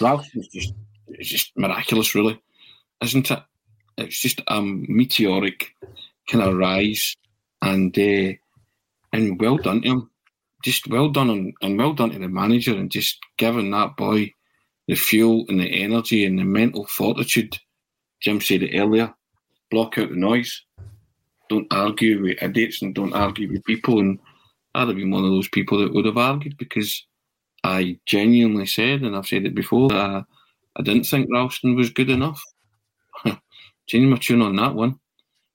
[0.00, 0.74] Ralph is just,
[1.08, 2.40] it's just miraculous, really,
[3.02, 3.42] isn't it?
[3.96, 5.74] It's just a meteoric
[6.28, 7.16] kind of rise,
[7.62, 8.32] and uh,
[9.12, 10.10] and well done to him.
[10.64, 14.32] Just well done and, and well done to the manager, and just giving that boy
[14.88, 17.56] the fuel and the energy and the mental fortitude.
[18.20, 19.14] Jim said it earlier
[19.70, 20.62] block out the noise.
[21.48, 24.00] Don't argue with idiots and don't argue with people.
[24.00, 24.18] And
[24.74, 27.06] I'd have been one of those people that would have argued because
[27.64, 30.24] I genuinely said, and I've said it before, that
[30.76, 32.42] I didn't think Ralston was good enough.
[33.86, 34.98] Change my tune on that one.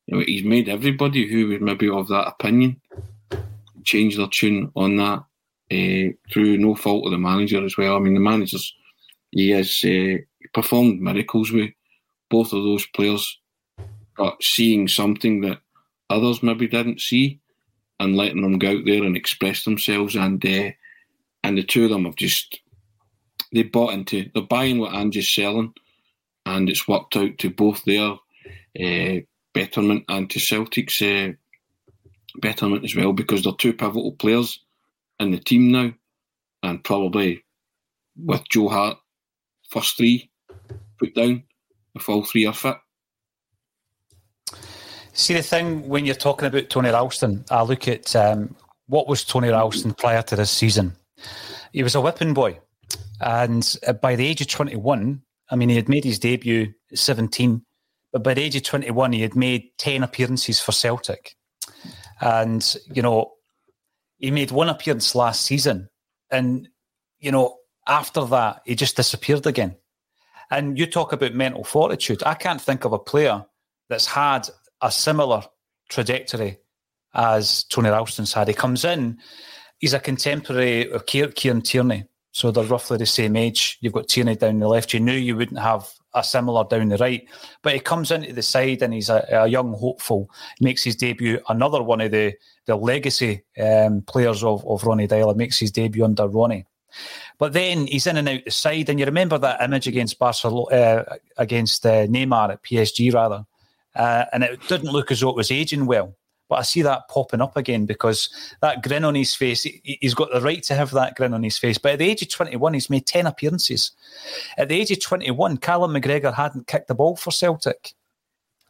[0.05, 2.79] You know, he's made everybody who was maybe of that opinion
[3.83, 5.23] change their tune on that.
[5.71, 7.95] uh, through no fault of the manager as well.
[7.95, 8.73] I mean, the manager's
[9.33, 10.17] he has uh,
[10.53, 11.71] performed miracles with
[12.29, 13.39] both of those players,
[14.15, 15.59] but seeing something that
[16.09, 17.39] others maybe didn't see
[17.99, 20.69] and letting them go out there and express themselves and uh,
[21.43, 22.59] and the two of them have just
[23.53, 25.73] they bought into they're buying what Ange's selling
[26.45, 28.11] and it's worked out to both their
[28.79, 29.21] uh,
[29.53, 31.31] betterment and to Celtic's uh,
[32.39, 34.59] betterment as well because they're two pivotal players
[35.19, 35.91] in the team now
[36.61, 37.43] and probably
[38.15, 38.97] with Joe Hart
[39.73, 40.29] first three
[40.99, 41.43] put down
[41.95, 42.77] if all three are fit.
[45.13, 48.55] See the thing when you're talking about Tony Ralston, I look at um,
[48.87, 50.93] what was Tony Ralston prior to this season.
[51.71, 52.59] He was a whipping boy,
[53.21, 56.97] and uh, by the age of 21, I mean he had made his debut at
[56.97, 57.63] 17,
[58.11, 61.35] but by the age of 21, he had made 10 appearances for Celtic,
[62.21, 63.33] and you know
[64.17, 65.89] he made one appearance last season,
[66.31, 66.67] and
[67.19, 67.57] you know
[67.87, 69.75] after that he just disappeared again.
[70.51, 72.23] And you talk about mental fortitude.
[72.25, 73.45] I can't think of a player
[73.89, 74.49] that's had
[74.81, 75.43] a similar
[75.89, 76.59] trajectory
[77.13, 78.47] as Tony Ralston's had.
[78.47, 79.19] He comes in,
[79.79, 83.77] he's a contemporary of Kieran Tierney, so they're roughly the same age.
[83.81, 84.93] You've got Tierney down the left.
[84.93, 87.27] You knew you wouldn't have a similar down the right,
[87.61, 90.29] but he comes into the side and he's a, a young hopeful.
[90.59, 91.39] Makes his debut.
[91.47, 92.33] Another one of the
[92.65, 96.65] the legacy um, players of, of Ronny Deila makes his debut under Ronny.
[97.37, 100.75] But then he's in and out the side, and you remember that image against Barcelona,
[100.75, 103.45] uh, against uh, Neymar at PSG, rather,
[103.95, 106.15] uh, and it didn't look as though it was aging well.
[106.49, 108.29] But I see that popping up again because
[108.61, 111.41] that grin on his face, he, he's got the right to have that grin on
[111.41, 111.77] his face.
[111.77, 113.91] But at the age of 21, he's made 10 appearances.
[114.57, 117.93] At the age of 21, Callum McGregor hadn't kicked the ball for Celtic.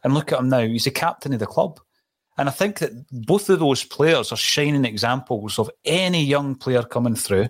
[0.02, 1.80] And look at him now, he's the captain of the club.
[2.36, 6.82] And I think that both of those players are shining examples of any young player
[6.82, 7.48] coming through.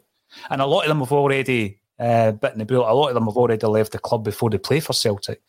[0.50, 2.90] And a lot of them have already uh, bitten the bullet.
[2.90, 5.40] A lot of them have already left the club before they play for Celtic.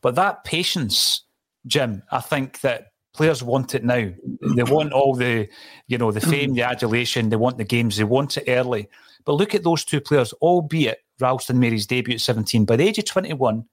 [0.00, 1.22] But that patience
[1.66, 4.10] Jim, I think that players want it now.
[4.56, 5.48] They want all the,
[5.86, 7.28] you know, the fame, the adulation.
[7.28, 7.96] They want the games.
[7.96, 8.88] They want it early.
[9.24, 12.64] But look at those two players, albeit Ralston made his debut at 17.
[12.64, 13.64] By the age of 21,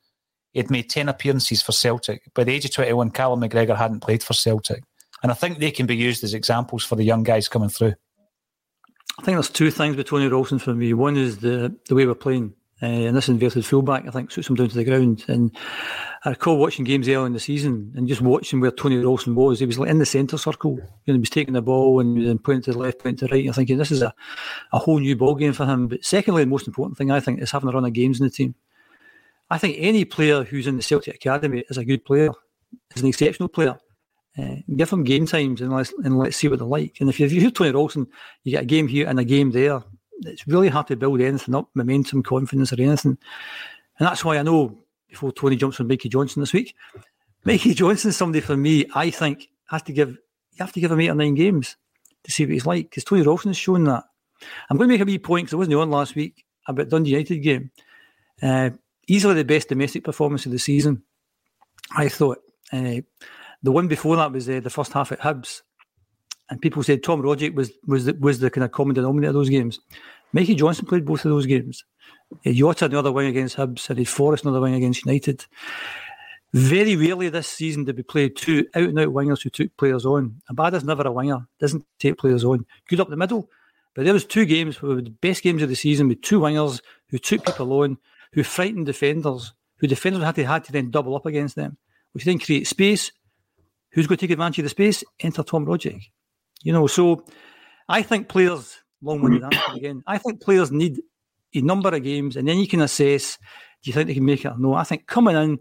[0.51, 2.23] he had made 10 appearances for Celtic.
[2.33, 4.83] By the age of 21, Callum McGregor hadn't played for Celtic.
[5.23, 7.93] And I think they can be used as examples for the young guys coming through.
[9.19, 10.93] I think there's two things with Tony Ralston for me.
[10.93, 12.53] One is the the way we're playing.
[12.81, 15.25] Uh, and this inverted fullback, I think, suits him down to the ground.
[15.27, 15.53] And
[16.23, 19.59] I recall watching games early in the season and just watching where Tony Ralston was.
[19.59, 20.77] He was in the centre circle.
[20.77, 23.27] You know, he was taking the ball and then pointing to the left, pointing to
[23.27, 23.43] the right.
[23.43, 24.13] You're thinking this is a,
[24.71, 25.89] a whole new ball game for him.
[25.89, 28.25] But secondly, the most important thing I think is having a run of games in
[28.25, 28.55] the team.
[29.49, 32.29] I think any player who's in the Celtic Academy is a good player,
[32.95, 33.77] is an exceptional player.
[34.37, 36.97] Uh, give them game times and let's and let's see what they're like.
[36.99, 38.07] And if you hear Tony Ralston,
[38.43, 39.83] you get a game here and a game there
[40.25, 43.17] it's really hard to build anything up, momentum, confidence, or anything.
[43.97, 46.75] And that's why I know before Tony jumps on Mikey Johnson this week,
[47.43, 50.17] Mikey Johnston, somebody for me, I think has to give you
[50.59, 51.77] have to give him eight or nine games
[52.23, 54.03] to see what he's like because Tony Ralston's shown that.
[54.69, 57.11] I'm going to make a wee point because I wasn't on last week about Dundee
[57.11, 57.71] United game.
[58.41, 58.71] Uh,
[59.07, 61.03] easily the best domestic performance of the season,
[61.95, 62.39] I thought.
[62.71, 63.01] Uh,
[63.63, 65.61] the one before that was uh, the first half at Hibs
[66.49, 69.35] and people said Tom Rogic was was the, was the kind of common denominator of
[69.35, 69.79] those games.
[70.33, 71.83] Mikey Johnston played both of those games.
[72.41, 75.45] He Jota another wing against Hibs, and he Forrest another wing against United.
[76.53, 80.05] Very rarely this season did we play two out and out wingers who took players
[80.05, 80.41] on.
[80.49, 82.65] Abada's never a winger, doesn't take players on.
[82.87, 83.49] Good up the middle.
[83.95, 86.81] But there was two games were the best games of the season with two wingers
[87.09, 87.97] who took people on,
[88.33, 91.77] who frightened defenders, who defenders had to had to then double up against them,
[92.13, 93.11] which then create space.
[93.91, 95.03] Who's going to take advantage of the space?
[95.19, 96.03] Enter Tom Rogic.
[96.61, 97.25] You know, so
[97.87, 99.45] I think players, long winded mm.
[99.53, 101.01] answer again, I think players need
[101.55, 103.37] a number of games and then you can assess
[103.81, 104.73] do you think they can make it or no?
[104.73, 105.59] I think coming in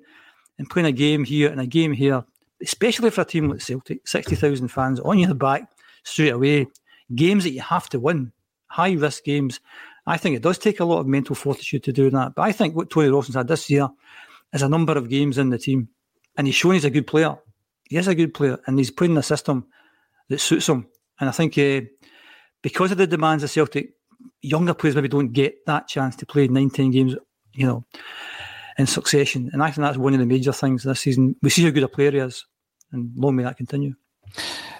[0.58, 2.24] and playing a game here and a game here,
[2.62, 5.70] especially for a team like Celtic, 60,000 fans on your back
[6.02, 6.66] straight away,
[7.14, 8.32] games that you have to win,
[8.66, 9.60] high risk games.
[10.06, 12.34] I think it does take a lot of mental fortitude to do that.
[12.34, 13.88] But I think what Tony Ralston's had this year
[14.52, 15.88] is a number of games in the team.
[16.36, 17.36] And he's shown he's a good player.
[17.88, 19.66] He is a good player and he's playing a system
[20.28, 20.88] that suits him.
[21.20, 21.80] And I think uh,
[22.62, 23.90] because of the demands of Celtic,
[24.42, 27.16] younger players maybe don't get that chance to play 19 games,
[27.54, 27.84] you know,
[28.78, 29.50] in succession.
[29.52, 31.36] And I think that's one of the major things this season.
[31.42, 32.44] We see how good a player he is,
[32.92, 33.94] and long may that continue.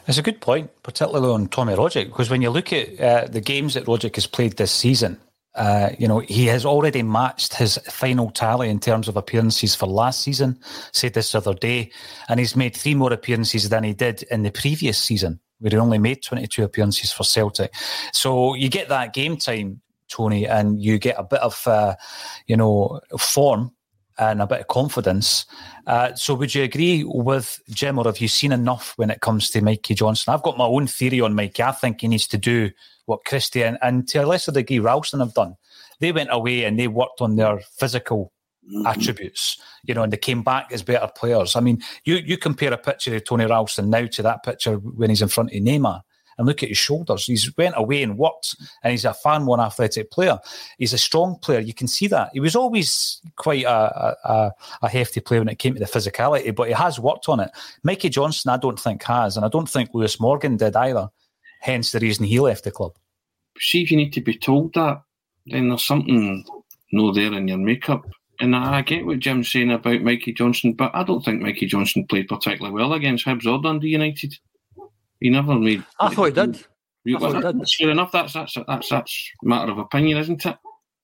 [0.06, 3.40] It's a good point, particularly on Tommy Rogic, because when you look at uh, the
[3.40, 5.20] games that Rogic has played this season,
[5.58, 9.86] uh, you know, he has already matched his final tally in terms of appearances for
[9.86, 10.58] last season,
[10.92, 11.90] said this other day,
[12.28, 15.40] and he's made three more appearances than he did in the previous season.
[15.58, 17.74] where he only made 22 appearances for Celtic.
[18.12, 21.96] So you get that game time, Tony, and you get a bit of, uh,
[22.46, 23.72] you know, form
[24.18, 25.46] and a bit of confidence.
[25.86, 29.50] Uh, so would you agree with Jim, or have you seen enough when it comes
[29.50, 30.34] to Mikey Johnston?
[30.34, 31.62] I've got my own theory on Mikey.
[31.62, 32.70] I think he needs to do
[33.06, 35.56] what Christie and, and to a lesser degree Ralston have done.
[36.00, 38.32] They went away and they worked on their physical
[38.70, 38.86] mm-hmm.
[38.86, 41.56] attributes, you know, and they came back as better players.
[41.56, 45.10] I mean, you you compare a picture of Tony Ralston now to that picture when
[45.10, 46.02] he's in front of Neymar
[46.38, 47.26] and look at his shoulders.
[47.26, 50.38] He's went away and worked, and he's a far more athletic player.
[50.78, 51.60] He's a strong player.
[51.60, 52.30] You can see that.
[52.32, 56.54] He was always quite a, a, a hefty player when it came to the physicality,
[56.54, 57.50] but he has worked on it.
[57.82, 61.08] Mikey Johnston, I don't think has, and I don't think Lewis Morgan did either.
[61.60, 62.92] Hence the reason he left the club.
[63.58, 65.02] See, if you need to be told that,
[65.46, 66.44] then there's something
[66.92, 68.06] no there in your makeup.
[68.40, 72.06] And I get what Jim's saying about Mikey Johnston, but I don't think Mikey Johnston
[72.06, 74.36] played particularly well against Hibs or Dundee United.
[75.20, 75.84] He never made.
[75.98, 76.64] I thought he did.
[77.08, 77.68] I thought he did.
[77.78, 78.12] Fair enough.
[78.12, 80.56] That's that's that's that's matter of opinion, isn't it?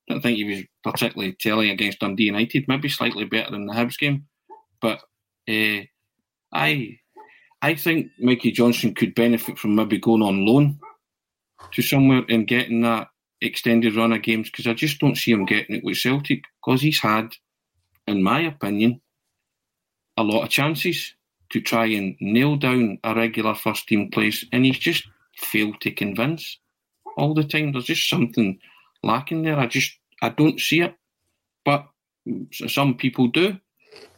[0.09, 2.67] I don't think he was particularly telling against Dundee United.
[2.69, 4.27] Maybe slightly better in the Hibs game,
[4.81, 4.99] but
[5.49, 5.85] uh,
[6.53, 6.99] I
[7.63, 10.79] I think Mikey Johnston could benefit from maybe going on loan
[11.73, 13.09] to somewhere and getting that
[13.41, 16.83] extended run of games because I just don't see him getting it with Celtic because
[16.83, 17.31] he's had,
[18.07, 19.01] in my opinion,
[20.17, 21.15] a lot of chances
[21.55, 25.93] to try and nail down a regular first team place, and he's just failed to
[25.93, 26.59] convince
[27.17, 27.71] all the time.
[27.71, 28.59] There's just something
[29.05, 29.57] lacking there.
[29.57, 30.97] I just I don't see it,
[31.65, 31.87] but
[32.53, 33.57] some people do.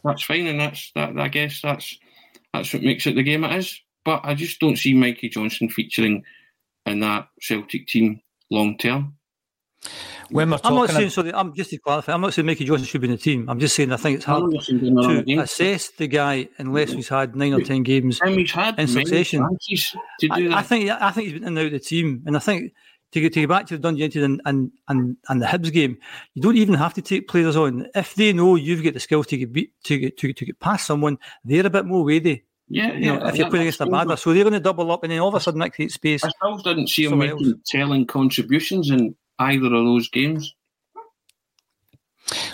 [0.03, 1.15] That's fine, and that's that.
[1.19, 1.99] I guess that's
[2.55, 3.79] that's what makes it the game it is.
[4.03, 6.23] But I just don't see Mikey Johnston featuring
[6.87, 8.19] in that Celtic team
[8.49, 9.15] long term.
[10.29, 11.29] When we're I'm not saying so.
[11.33, 12.13] I'm just to clarify.
[12.13, 13.49] I'm not saying Mikey Johnston should be in the team.
[13.49, 17.53] I'm just saying I think it's hard to assess the guy unless he's had nine
[17.53, 19.47] or ten games he's had in succession.
[20.19, 22.23] To do I, I, think I think he's been in and out of the team,
[22.25, 22.73] and I think
[23.11, 25.71] to get to get back to the Dundee United and, and and and the Hibs
[25.71, 25.97] game,
[26.33, 29.27] you don't even have to take players on if they know you've got the skills
[29.27, 31.17] to get beat to get to, to get past someone.
[31.43, 32.43] They're a bit more weighty.
[32.69, 35.03] Yeah, you know, if you're playing against a badder, so they're going to double up,
[35.03, 36.23] and then all of a sudden, that creates space.
[36.23, 37.53] I still didn't see him making else.
[37.65, 40.53] telling contributions in either of those games.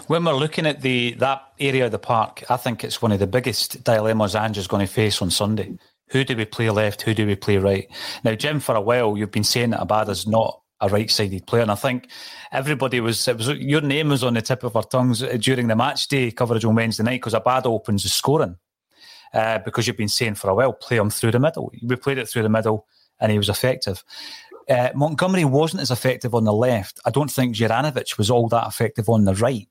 [0.08, 3.20] When we're looking at the that area of the park, I think it's one of
[3.20, 5.78] the biggest dilemmas Ange's going to face on Sunday.
[6.10, 7.02] Who do we play left?
[7.02, 7.88] Who do we play right?
[8.24, 11.72] Now, Jim, for a while, you've been saying that Abada's not a right-sided player, and
[11.72, 12.10] I think
[12.52, 15.76] everybody was it was your name was on the tip of our tongues during the
[15.76, 18.58] match day coverage on Wednesday night because Abada opens the scoring
[19.34, 21.72] uh, because you've been saying for a while play him through the middle.
[21.82, 22.86] We played it through the middle,
[23.20, 24.04] and he was effective.
[24.70, 26.99] Uh, Montgomery wasn't as effective on the left.
[27.05, 29.68] I don't think Juranovic was all that effective on the right.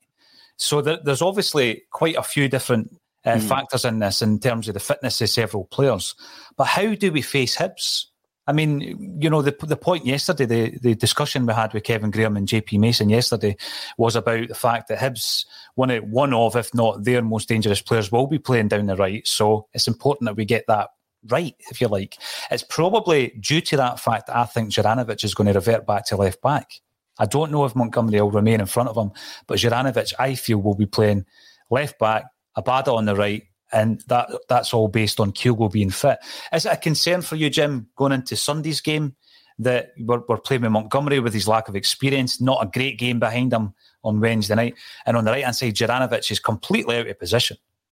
[0.57, 3.49] So there, there's obviously quite a few different uh, mm.
[3.49, 6.15] factors in this in terms of the fitness of several players.
[6.57, 8.07] But how do we face Hibs?
[8.47, 12.11] I mean, you know, the the point yesterday, the, the discussion we had with Kevin
[12.11, 13.57] Graham and JP Mason yesterday
[13.99, 17.81] was about the fact that Hibs, one of, one of, if not their most dangerous
[17.81, 19.27] players, will be playing down the right.
[19.27, 20.91] So it's important that we get that
[21.29, 22.19] right, if you like.
[22.51, 26.07] It's probably due to that fact that I think Juranovic is going to revert back
[26.07, 26.81] to left back.
[27.19, 29.13] I don't know if Montgomery will remain in front of him,
[29.47, 31.27] but Juranovic, I feel, will be playing
[31.71, 32.25] left back,
[32.57, 33.43] Abada on the right,
[33.73, 36.19] and that that's all based on Kyogo being fit.
[36.53, 39.17] Is it a concern for you, Jim, going into Sunday's game
[39.59, 43.19] that we're, we're playing with Montgomery with his lack of experience, not a great game
[43.19, 44.75] behind him on Wednesday night,
[45.07, 47.57] and on the right hand side, Juranovic is completely out of position.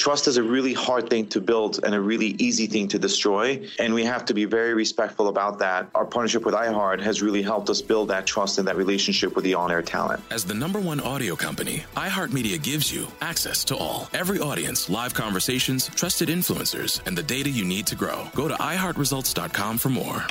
[0.00, 3.68] Trust is a really hard thing to build and a really easy thing to destroy.
[3.78, 5.90] And we have to be very respectful about that.
[5.94, 9.44] Our partnership with iHeart has really helped us build that trust and that relationship with
[9.44, 10.22] the on air talent.
[10.30, 15.12] As the number one audio company, iHeartMedia gives you access to all, every audience, live
[15.12, 18.26] conversations, trusted influencers, and the data you need to grow.
[18.34, 20.24] Go to iHeartResults.com for more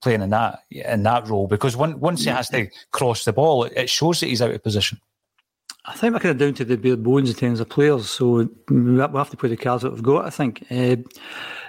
[0.00, 2.36] playing in that in that role because when, once he mm-hmm.
[2.36, 4.98] has to cross the ball, it shows that he's out of position.
[5.90, 8.48] I think we're kind of down to the bare bones in terms of players, so
[8.68, 10.24] we have to play the cards that we've got.
[10.24, 10.96] I think uh,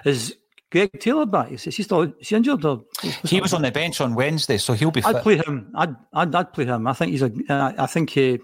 [0.04, 0.36] is
[0.70, 1.50] Greg Taylor back?
[1.50, 2.64] Is, is he still is he injured?
[2.64, 2.84] Or,
[3.24, 5.02] he was on the bench on Wednesday, so he'll be.
[5.02, 5.22] I'd fit.
[5.24, 5.72] play him.
[5.74, 6.86] I'd, I'd I'd play him.
[6.86, 7.32] I think he's a.
[7.78, 8.38] I think he,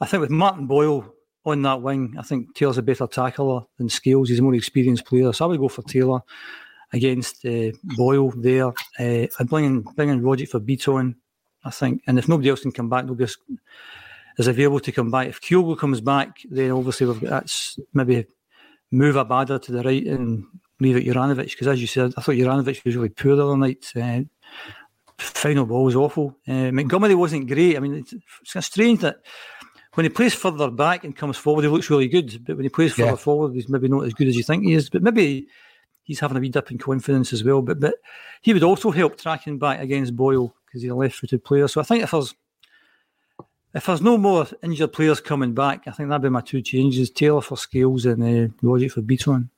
[0.00, 1.12] I think with Martin Boyle
[1.44, 4.28] on that wing, I think Taylor's a better tackler than Scales.
[4.28, 6.20] He's a more experienced player, so I would go for Taylor
[6.92, 8.68] against uh, Boyle there.
[8.68, 11.16] Uh, I'd bring in bring in Rogic for Bitton.
[11.64, 13.36] I think, and if nobody else can come back, nobody else
[14.38, 15.28] is available to come back.
[15.28, 18.26] If Kyogo comes back, then obviously we've got that's maybe
[18.90, 20.44] move Abada to the right and
[20.80, 23.56] leave it Juranovic because, as you said, I thought Juranovic was really poor the other
[23.56, 23.92] night.
[23.94, 24.22] Uh,
[25.18, 26.36] final ball was awful.
[26.46, 27.76] Uh, Montgomery wasn't great.
[27.76, 29.18] I mean, it's, it's kind of strange that
[29.94, 32.44] when he plays further back and comes forward, he looks really good.
[32.44, 33.16] But when he plays further Yeah.
[33.16, 34.90] forward, he's maybe not as good as you think he is.
[34.90, 35.46] But maybe
[36.02, 37.62] he's having a wee dip in confidence as well.
[37.62, 37.94] But but
[38.42, 41.68] he would also help tracking back against Boyle because he's a left-footed player.
[41.68, 42.34] So I think if there's
[43.74, 47.10] if there's no more injured players coming back, I think that'd be my two changes:
[47.10, 49.48] Taylor for Scales and uh, Rogic for Bitton.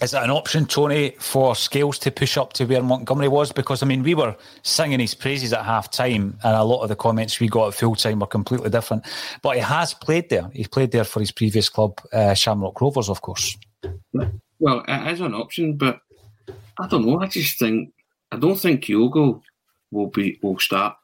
[0.00, 3.52] Is it an option, Tony, for Scales to push up to where Montgomery was?
[3.52, 6.88] Because I mean, we were singing his praises at half time, and a lot of
[6.88, 9.04] the comments we got at full time were completely different.
[9.42, 10.50] But he has played there.
[10.52, 13.56] He played there for his previous club, uh, Shamrock Rovers, of course.
[14.58, 16.00] Well, it is an option, but
[16.78, 17.20] I don't know.
[17.20, 17.92] I just think
[18.30, 19.40] I don't think Kyogo
[19.90, 20.96] will be will start.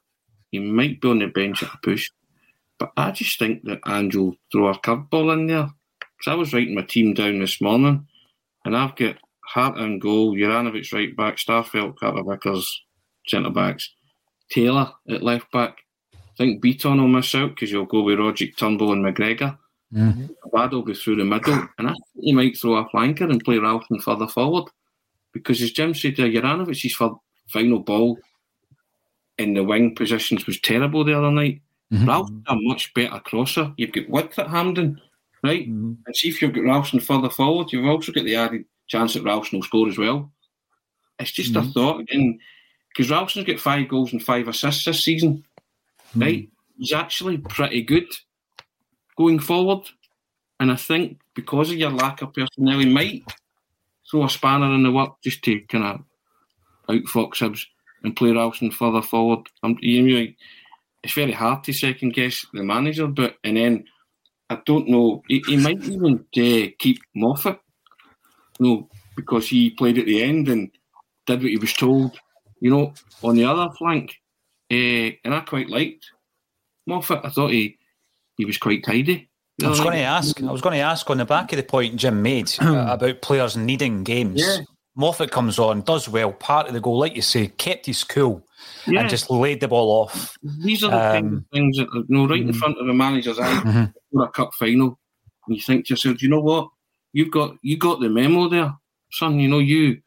[0.51, 2.09] He might be on the bench at a push,
[2.77, 5.69] but I just think that Andrew will throw a curveball in there.
[5.99, 8.07] Because I was writing my team down this morning,
[8.65, 12.83] and I've got Hart and goal, Juranovic right back, Starfelt, Carter Vickers
[13.27, 13.93] centre backs,
[14.51, 15.77] Taylor at left back.
[16.13, 19.57] I think Bitton will miss out because you'll go with Rogic, Turnbull, and McGregor.
[20.45, 23.43] Abad will be through the middle, and I think he might throw a flanker and
[23.43, 24.65] play Ralston further forward.
[25.33, 28.17] Because as Jim said, uh, Juranovic's for final ball
[29.39, 31.61] in the wing positions was terrible the other night.
[31.91, 32.07] Mm-hmm.
[32.07, 33.73] Ralston's a much better crosser.
[33.77, 35.01] You've got width at Hampden,
[35.43, 35.67] right?
[35.67, 35.93] Mm-hmm.
[36.05, 39.23] And see if you've got Ralston further forward, you've also got the added chance that
[39.23, 40.31] Ralston will score as well.
[41.17, 41.71] It's just a mm-hmm.
[41.71, 42.39] thought, and
[42.89, 45.43] because Ralston's got five goals and five assists this season,
[46.15, 46.49] right?
[46.77, 48.07] He's actually pretty good
[49.17, 49.85] going forward.
[50.59, 53.23] And I think because of your lack of personnel, he might
[54.09, 56.03] throw a spanner in the work just to kind of
[56.89, 57.65] outfox Hibs
[58.03, 59.47] and play Ralston further forward.
[59.79, 60.27] You know,
[61.03, 63.85] it's very hard to second guess the manager, but and then
[64.49, 65.23] I don't know.
[65.27, 67.59] He, he might even uh, keep Moffat,
[68.59, 70.71] you no, because he played at the end and
[71.25, 72.19] did what he was told.
[72.59, 72.93] You know,
[73.23, 74.15] on the other flank,
[74.71, 76.05] uh, and I quite liked
[76.87, 77.21] Moffat.
[77.23, 77.77] I thought he
[78.35, 79.29] he was quite tidy.
[79.63, 80.41] I was going to ask.
[80.41, 83.21] I was going to ask on the back of the point Jim made uh, about
[83.21, 84.41] players needing games.
[84.41, 84.59] Yeah.
[84.99, 88.45] Moffat comes on, does well, part of the goal, like you say, kept his cool,
[88.85, 88.99] Yeah.
[88.99, 90.37] and just laid the ball off.
[90.43, 93.39] These are the Um, of things that you know right in front of the manager's
[93.39, 93.93] eye Mhm.
[94.11, 94.99] for a cup final.
[95.47, 96.67] And you think to yourself, "Do you know what?
[97.13, 98.73] You've got you got the memo there,
[99.11, 99.39] son.
[99.39, 100.01] You know you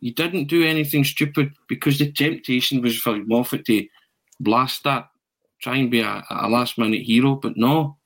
[0.00, 3.86] you didn't do anything stupid because the temptation was for Moffat to
[4.40, 5.08] blast that,
[5.60, 7.96] try and be a, a last minute hero, but no,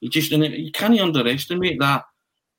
[0.00, 2.04] you just and it- you can't underestimate that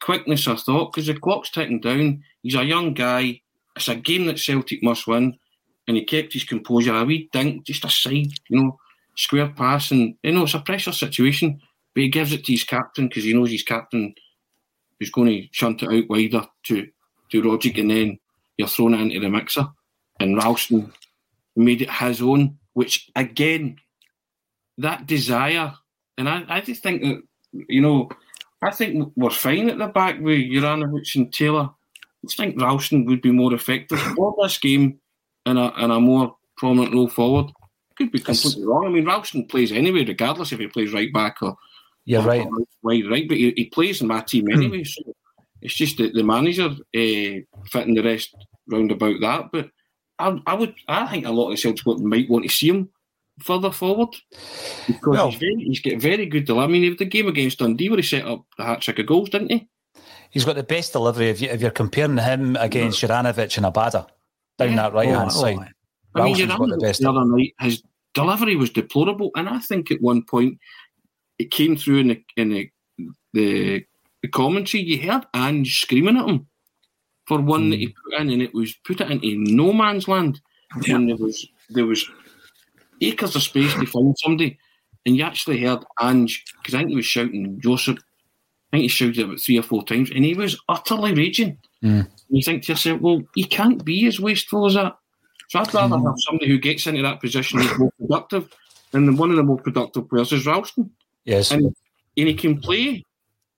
[0.01, 2.23] quickness of thought because the clock's ticking down.
[2.43, 3.41] He's a young guy.
[3.75, 5.37] It's a game that Celtic must win,
[5.87, 6.93] and he kept his composure.
[6.93, 8.77] A wee dink, just a side, you know,
[9.15, 11.61] square pass, and you know it's a pressure situation.
[11.93, 14.13] But he gives it to his captain because he knows his captain
[14.99, 16.87] is going to shunt it out wider to
[17.31, 18.19] to Rogic, and then
[18.57, 19.67] you're thrown into the mixer.
[20.19, 20.91] And Ralston
[21.55, 23.77] made it his own, which again,
[24.77, 25.73] that desire,
[26.17, 28.09] and I, I just think that you know,
[28.61, 31.69] I think we're fine at the back with Juranovic and Taylor.
[32.23, 34.99] I think Ralston would be more effective for this game
[35.45, 37.51] in a in a more prominent role forward.
[37.97, 38.85] Could be completely wrong.
[38.85, 41.57] I mean, Ralston plays anyway, regardless if he plays right back or
[42.21, 42.47] or- right.
[42.83, 44.83] wide right, but he, he plays in my team anyway.
[44.83, 45.01] so
[45.61, 48.35] it's just that the manager uh, fitting the rest
[48.67, 49.51] round about that.
[49.51, 49.69] But
[50.17, 52.89] I, I would, I think a lot of the Celtic might want to see him
[53.39, 54.09] further forward
[54.87, 56.77] because Well- he's, very, he's got very good delivery.
[56.77, 59.29] I mean, the game against Dundee where he set up the hat trick of goals,
[59.29, 59.67] didn't he?
[60.29, 64.07] He's got the best delivery if, you, if you're comparing him against Juranovic and Abada
[64.57, 65.57] down that right hand Oh, side.
[65.57, 66.21] oh.
[66.21, 67.01] I mean, Ralston's got the best.
[67.01, 70.59] the other night, his delivery was deplorable, and I think at one point
[71.39, 72.69] it came through in the in the
[73.33, 73.85] the,
[74.21, 74.83] the commentary.
[74.83, 76.47] You heard Ange screaming at him
[77.27, 77.91] for one that he hmm.
[78.03, 80.41] put in, and it was put it into no man's land.
[80.87, 82.09] And there was there was
[83.01, 84.57] acres of space to find somebody,
[85.05, 87.97] and you actually heard Ange because I think he was shouting Joseph.
[88.71, 91.57] I think he shouted it about three or four times, and he was utterly raging.
[91.83, 92.07] Mm.
[92.29, 94.95] You think to yourself, well, he can't be as wasteful as that.
[95.49, 98.49] So I'd rather have somebody who gets into that position who's more productive.
[98.93, 100.91] And then one of the more productive players is Ralston.
[101.25, 101.51] Yes.
[101.51, 103.03] And, and he can play.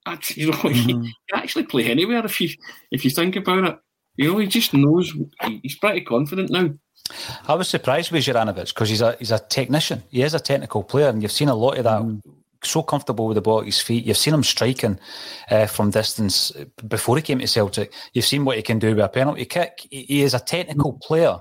[0.06, 2.50] At, you know, he can actually play anywhere if you
[2.92, 3.80] if you think about it.
[4.18, 5.14] You know, he just knows.
[5.62, 6.72] He's pretty confident now.
[7.48, 10.04] I was surprised with Juranovic because he's a he's a technician.
[10.10, 12.02] He is a technical player, and you've seen a lot of that.
[12.02, 12.22] Mm.
[12.64, 14.06] So comfortable with the ball at his feet.
[14.06, 14.98] You've seen him striking
[15.52, 16.54] uh, from distance
[16.88, 17.92] before he came to Celtic.
[18.14, 19.86] You've seen what he can do with a penalty kick.
[19.90, 21.40] He, he is a technical player,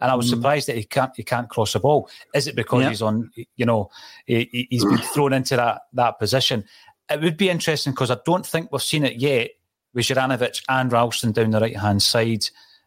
[0.00, 0.30] and I was mm.
[0.30, 2.10] surprised that he can't he can't cross the ball.
[2.34, 2.88] Is it because yeah.
[2.88, 3.30] he's on?
[3.56, 3.90] You know,
[4.26, 6.64] he, has been thrown into that that position.
[7.08, 9.50] It would be interesting because I don't think we've seen it yet
[9.92, 12.46] with Juranovic and Ralston down the right hand side.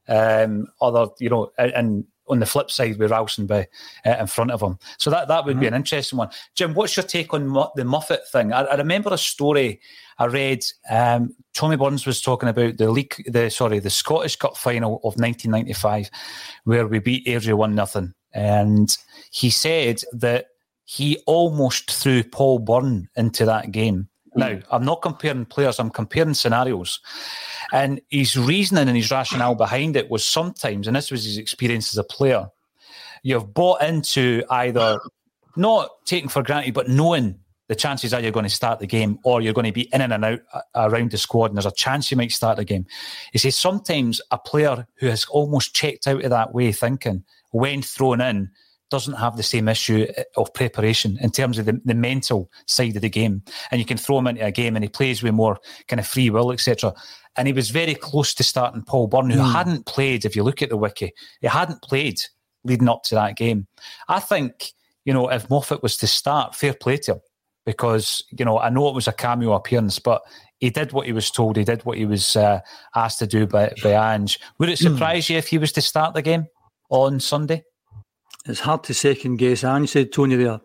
[0.10, 3.68] Um, other, you know, and on the flip side with Ralston by,
[4.06, 4.78] uh, in front of him.
[4.98, 5.62] So that, that would mm-hmm.
[5.62, 6.30] be an interesting one.
[6.56, 8.54] Jim, what's your take on Mo- the Moffat thing?
[8.54, 9.80] I, I, remember a story
[10.18, 10.64] I read.
[10.90, 15.18] Um, Tommy Burns was talking about the league, the sorry, the Scottish Cup final of
[15.18, 16.10] 1995,
[16.64, 18.98] where we beat Airdrie one nothing, and
[19.32, 20.48] he said that
[20.86, 24.08] he almost threw Paul Byrne into that game
[24.38, 27.00] now, I'm not comparing players, I'm comparing scenarios.
[27.74, 31.94] And his reasoning and his rationale behind it was sometimes, and this was his experience
[31.94, 32.48] as a player,
[33.24, 35.00] you've bought into either
[35.56, 39.20] not taking for granted, but knowing the chances are you're going to start the game
[39.24, 40.40] or you're going to be in and out
[40.76, 42.86] around the squad and there's a chance you might start the game.
[43.34, 47.82] He says sometimes a player who has almost checked out of that way thinking, when
[47.82, 48.52] thrown in,
[48.90, 52.96] doesn't have the same issue uh, of preparation in terms of the, the mental side
[52.96, 53.44] of the game.
[53.72, 55.58] And you can throw him into a game and he plays with more
[55.88, 56.94] kind of free will, etc.
[57.36, 59.52] And he was very close to starting Paul Byrne, who mm.
[59.52, 62.22] hadn't played, if you look at the wiki, he hadn't played
[62.64, 63.68] leading up to that game.
[64.08, 64.72] I think,
[65.06, 67.22] you know, if Moffat was to start, fair play to him.
[67.66, 70.22] Because, you know, I know it was a cameo appearance, but
[70.60, 71.58] he did what he was told.
[71.58, 72.62] He did what he was uh,
[72.96, 74.40] asked to do by, by Ange.
[74.58, 74.94] Would it hmm.
[74.94, 75.32] surprise mm.
[75.32, 76.48] you if he was to start the game
[76.90, 77.66] on Sunday?
[78.48, 79.64] It's hard to second guess.
[79.64, 80.62] And you said Tony there.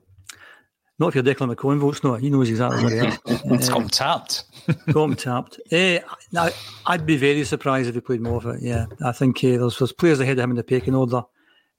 [0.99, 2.15] Not if you're Declan McCowan votes, no.
[2.15, 3.19] He knows exactly where he is.
[3.27, 4.45] it's uh, got him tapped.
[4.93, 5.61] got him tapped.
[5.73, 5.99] Uh,
[6.31, 6.49] now,
[6.87, 8.63] I'd be very surprised if he played more of it.
[8.63, 11.23] Yeah, I think uh, there's, there's players ahead of him in the pecking order.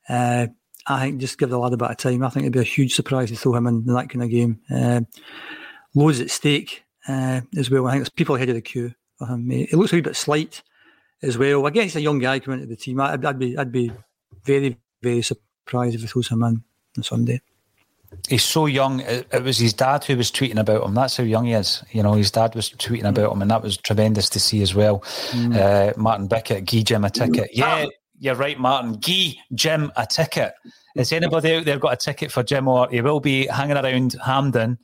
[0.10, 0.47] Uh,
[0.86, 2.24] I think just give the lad a bit of time.
[2.24, 4.60] I think it'd be a huge surprise to throw him in, that kind of game.
[4.70, 5.01] Uh,
[5.95, 7.88] loads at stake uh, as well.
[7.88, 9.49] I think there's people ahead of the queue for him.
[9.51, 10.64] It looks a wee bit slight
[11.22, 11.66] as well.
[11.66, 12.99] Again, he's a young guy coming into the team.
[12.99, 13.91] I'd, I'd be, I'd be
[14.43, 16.64] very, very surprised surprised if he throws him in
[16.97, 17.41] on Sunday.
[18.30, 18.99] He's so young.
[18.99, 20.93] It, it, was his dad who was tweeting about him.
[20.93, 21.84] That's how young he is.
[21.91, 24.76] You know, his dad was tweeting about him, and that was tremendous to see as
[24.76, 24.99] well.
[25.32, 25.55] Mm.
[25.55, 27.49] Uh, Martin Bickett, Guy Jim a ticket.
[27.53, 27.88] Yeah,
[28.20, 28.99] you're right, Martin.
[28.99, 30.53] Guy Jim a ticket.
[30.95, 34.16] Is anybody out there got a ticket for Jim, or he will be hanging around
[34.24, 34.78] Hampden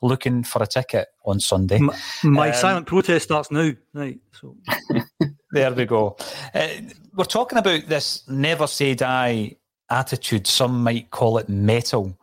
[0.00, 1.78] looking for a ticket on Sunday?
[1.78, 3.72] My, my um, silent protest starts now.
[3.92, 4.20] Right.
[4.40, 4.56] So
[5.50, 6.16] there we go.
[6.54, 6.68] Uh,
[7.14, 9.56] we're talking about this never say die
[9.92, 10.46] attitude.
[10.46, 12.16] Some might call it metal.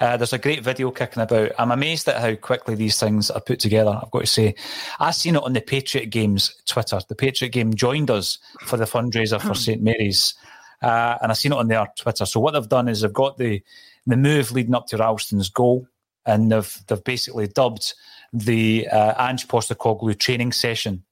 [0.00, 1.52] Uh, there's a great video kicking about.
[1.58, 3.98] I'm amazed at how quickly these things are put together.
[4.02, 4.54] I've got to say,
[4.98, 6.98] I seen it on the Patriot Games Twitter.
[7.08, 10.34] The Patriot Game joined us for the fundraiser for St Mary's,
[10.82, 12.26] uh, and I seen it on their Twitter.
[12.26, 13.62] So what they've done is they've got the
[14.06, 15.86] the move leading up to Ralston's goal,
[16.26, 17.94] and they've they've basically dubbed
[18.32, 21.04] the uh, Ange Postecoglou training session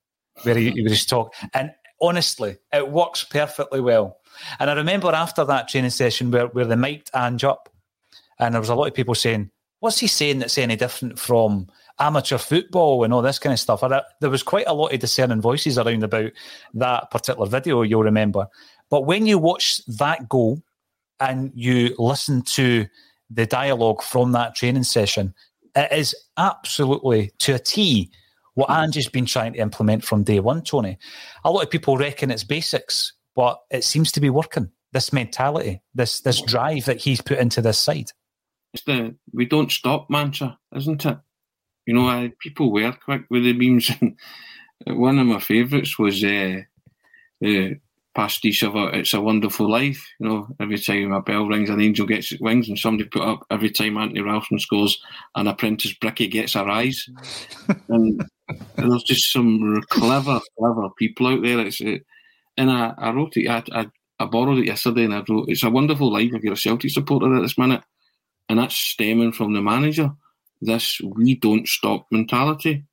[0.42, 1.32] where he, he was talk.
[1.54, 4.18] And honestly, it works perfectly well.
[4.58, 7.68] And I remember after that training session where, where they mic'd Ange up,
[8.38, 11.66] and there was a lot of people saying, What's he saying that's any different from
[11.98, 13.82] amateur football and all this kind of stuff?
[13.82, 16.30] And I, there was quite a lot of discerning voices around about
[16.74, 18.46] that particular video, you'll remember.
[18.90, 20.62] But when you watch that goal
[21.18, 22.86] and you listen to
[23.28, 25.34] the dialogue from that training session,
[25.74, 28.10] it is absolutely to a T
[28.54, 30.98] what Ange's been trying to implement from day one, Tony.
[31.44, 34.70] A lot of people reckon it's basics but it seems to be working.
[34.92, 38.10] This mentality, this this drive that he's put into this side.
[38.74, 41.18] It's the we don't stop mantra, isn't it?
[41.86, 43.90] You know, I, people were quick with the beams.
[44.86, 46.60] one of my favourites was uh,
[47.40, 47.80] the
[48.14, 51.80] pastiche of a, "It's a Wonderful Life." You know, every time a bell rings, an
[51.80, 55.02] angel gets its wings, and somebody put up every time Anthony Ralston scores,
[55.34, 57.08] an apprentice Bricky gets a rise.
[57.88, 58.24] and
[58.76, 61.60] there's just some clever, clever people out there.
[61.60, 62.04] It's it,
[62.56, 63.86] and I, I wrote it, I, I,
[64.18, 66.90] I borrowed it yesterday and I wrote, It's a wonderful life if you're a Celtic
[66.90, 67.82] supporter at this minute.
[68.48, 70.10] And that's stemming from the manager.
[70.60, 72.84] This we don't stop mentality.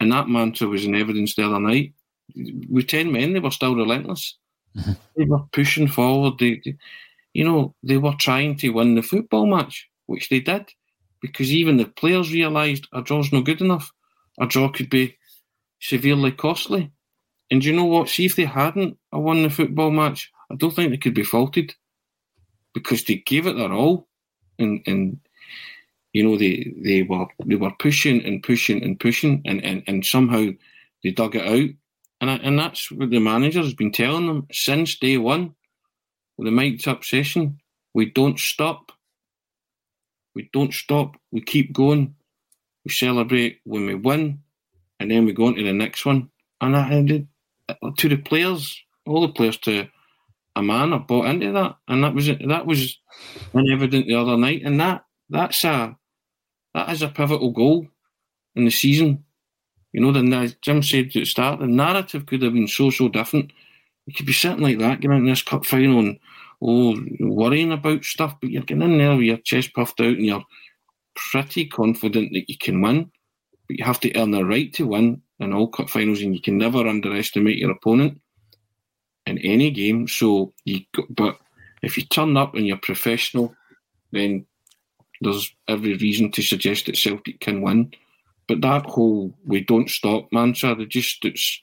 [0.00, 1.94] And that mantra was in evidence the other night.
[2.68, 4.36] With 10 men, they were still relentless.
[4.76, 4.92] Mm-hmm.
[5.16, 6.34] They were pushing forward.
[6.38, 6.76] They, they,
[7.32, 10.68] you know, they were trying to win the football match, which they did,
[11.20, 13.92] because even the players realised a draw's not good enough.
[14.40, 15.16] A draw could be
[15.80, 16.90] severely costly.
[17.50, 18.08] And you know what?
[18.08, 21.74] See if they hadn't won the football match, I don't think they could be faulted
[22.72, 24.08] because they gave it their all,
[24.58, 25.20] and and
[26.12, 30.04] you know they they were they were pushing and pushing and pushing, and and, and
[30.04, 30.48] somehow
[31.02, 31.70] they dug it out,
[32.20, 35.54] And I, and that's what the manager's been telling them since day one.
[36.36, 37.60] With the mic'd up session,
[37.92, 38.90] we don't stop.
[40.34, 41.16] We don't stop.
[41.30, 42.14] We keep going.
[42.84, 44.40] We celebrate when we win,
[44.98, 46.30] and then we go on to the next one.
[46.60, 47.28] And I did
[47.96, 49.88] to the players, all the players to
[50.56, 52.98] a man have bought into that, and that was that was
[53.54, 55.96] evident the other night, and that that's a
[56.74, 57.86] that is a pivotal goal
[58.54, 59.24] in the season.
[59.92, 63.08] You know, the Jim said at the start, the narrative could have been so so
[63.08, 63.52] different.
[64.06, 66.18] You could be sitting like that, getting in this cup final and
[66.60, 70.24] oh worrying about stuff, but you're getting in there with your chest puffed out and
[70.24, 70.44] you're
[71.14, 73.10] pretty confident that you can win.
[73.66, 76.40] But you have to earn the right to win in all cup finals, and you
[76.40, 78.20] can never underestimate your opponent
[79.26, 80.06] in any game.
[80.08, 80.80] So you,
[81.10, 81.38] but
[81.82, 83.54] if you turn up and you're professional,
[84.12, 84.46] then
[85.20, 87.92] there's every reason to suggest that Celtic can win.
[88.46, 91.62] But that whole "we don't stop" mantra, they just it's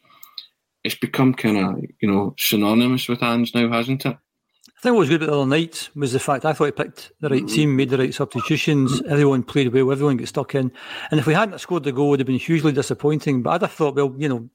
[0.83, 4.17] it's become kind of you know synonymous with Ange now, hasn't it?
[4.81, 6.71] I think what was good about the other night was the fact I thought he
[6.71, 10.71] picked the right team, made the right substitutions, everyone played well, everyone got stuck in.
[11.11, 13.43] And if we hadn't scored the goal, it would have been hugely disappointing.
[13.43, 14.49] But I'd have thought, well, you know,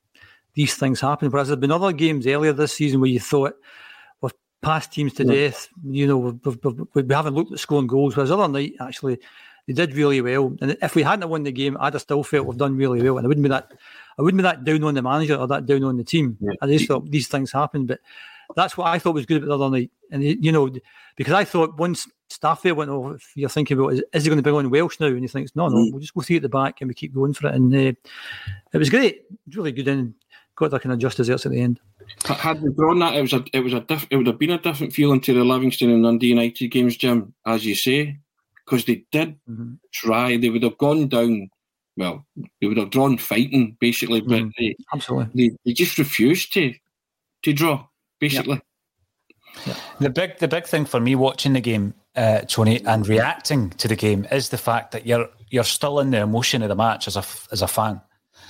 [0.55, 1.31] these things happen.
[1.31, 3.55] Whereas there have been other games earlier this season where you thought
[4.21, 5.33] we've passed teams to yeah.
[5.33, 5.69] death.
[5.85, 6.59] You know, we've,
[6.93, 8.17] we've, we haven't looked at scoring goals.
[8.17, 9.21] Whereas the other night, actually,
[9.69, 10.57] they did really well.
[10.61, 13.19] And if we hadn't won the game, I'd have still felt we've done really well.
[13.19, 13.71] And I wouldn't be that,
[14.19, 16.37] I wouldn't be that down on the manager or that down on the team.
[16.41, 16.55] Yeah.
[16.61, 17.87] I just thought these things happen.
[17.87, 18.01] But
[18.55, 19.91] that's what I thought was good about the other night.
[20.11, 20.71] And you know,
[21.17, 24.43] because I thought once Starfelt went off, you're thinking about is, is he going to
[24.43, 25.07] bring on Welsh now?
[25.07, 25.93] And he thinks, no, no, mm.
[25.93, 27.55] we'll just go through at the back and we keep going for it.
[27.55, 27.93] And uh,
[28.73, 29.23] it was great,
[29.53, 29.89] really good.
[29.89, 30.15] And
[30.57, 31.81] got that kind of just desserts at the end.
[32.25, 34.51] Had we drawn that, it was a, it was a, diff, it would have been
[34.51, 38.19] a different feeling to the Livingston and Dundee United games, Jim, as you say,
[38.65, 39.75] because they did mm-hmm.
[39.93, 40.37] try.
[40.37, 41.51] They would have gone down.
[41.97, 42.27] Well,
[42.61, 44.49] they would have drawn fighting basically, but mm-hmm.
[44.59, 46.75] they, absolutely they, they just refused to
[47.43, 47.87] to draw
[48.19, 48.55] basically.
[48.55, 49.67] Yep.
[49.67, 49.77] Yep.
[50.01, 53.89] The big the big thing for me watching the game, uh, Tony, and reacting to
[53.89, 57.09] the game is the fact that you're you're still in the emotion of the match
[57.09, 58.01] as a as a fan.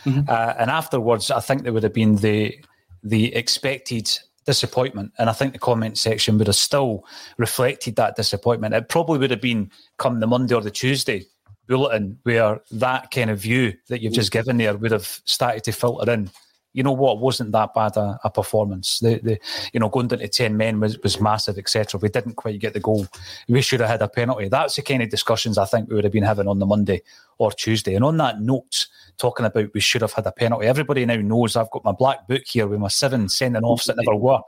[0.05, 0.29] Mm-hmm.
[0.29, 2.59] Uh, and afterwards, I think there would have been the
[3.03, 5.13] the expected disappointment.
[5.19, 7.05] And I think the comment section would have still
[7.37, 8.75] reflected that disappointment.
[8.75, 11.27] It probably would have been come the Monday or the Tuesday
[11.69, 15.73] bulletin where that kind of view that you've just given there would have started to
[15.73, 16.31] filter in
[16.77, 19.01] you know what, wasn't that bad a, a performance.
[19.01, 19.39] The, the,
[19.73, 21.99] you know, going down to 10 men was, was massive, etc.
[21.99, 23.07] We didn't quite get the goal.
[23.49, 24.49] We should have had a penalty.
[24.49, 27.01] That's the kind of discussions I think we would have been having on the Monday
[27.39, 27.95] or Tuesday.
[27.95, 31.57] And on that note, talking about we should have had a penalty, everybody now knows
[31.57, 34.41] I've got my black book here with my seven sending offs that never were.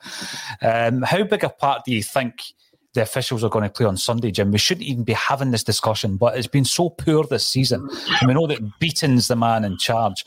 [0.60, 2.42] Um, how big a part do you think
[2.98, 4.50] the officials are going to play on Sunday, Jim.
[4.50, 7.88] We shouldn't even be having this discussion, but it's been so poor this season.
[8.20, 10.24] And we know that Beaton's the man in charge.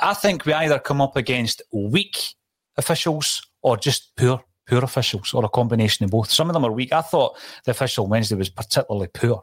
[0.00, 2.16] I think we either come up against weak
[2.78, 6.30] officials or just poor, poor officials, or a combination of both.
[6.30, 6.94] Some of them are weak.
[6.94, 9.42] I thought the official Wednesday was particularly poor.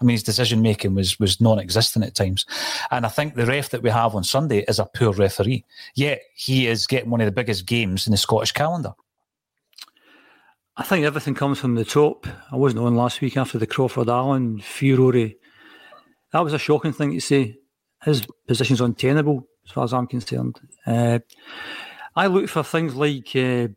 [0.00, 2.44] I mean, his decision making was was non-existent at times,
[2.90, 5.64] and I think the ref that we have on Sunday is a poor referee.
[5.94, 8.94] Yet he is getting one of the biggest games in the Scottish calendar.
[10.80, 12.26] I think everything comes from the top.
[12.50, 15.12] I wasn't on last week after the Crawford Allan furore.
[16.32, 17.58] That was a shocking thing to say.
[18.02, 20.58] His position's untenable, as far as I'm concerned.
[20.86, 21.18] Uh,
[22.16, 23.68] I look for things like uh,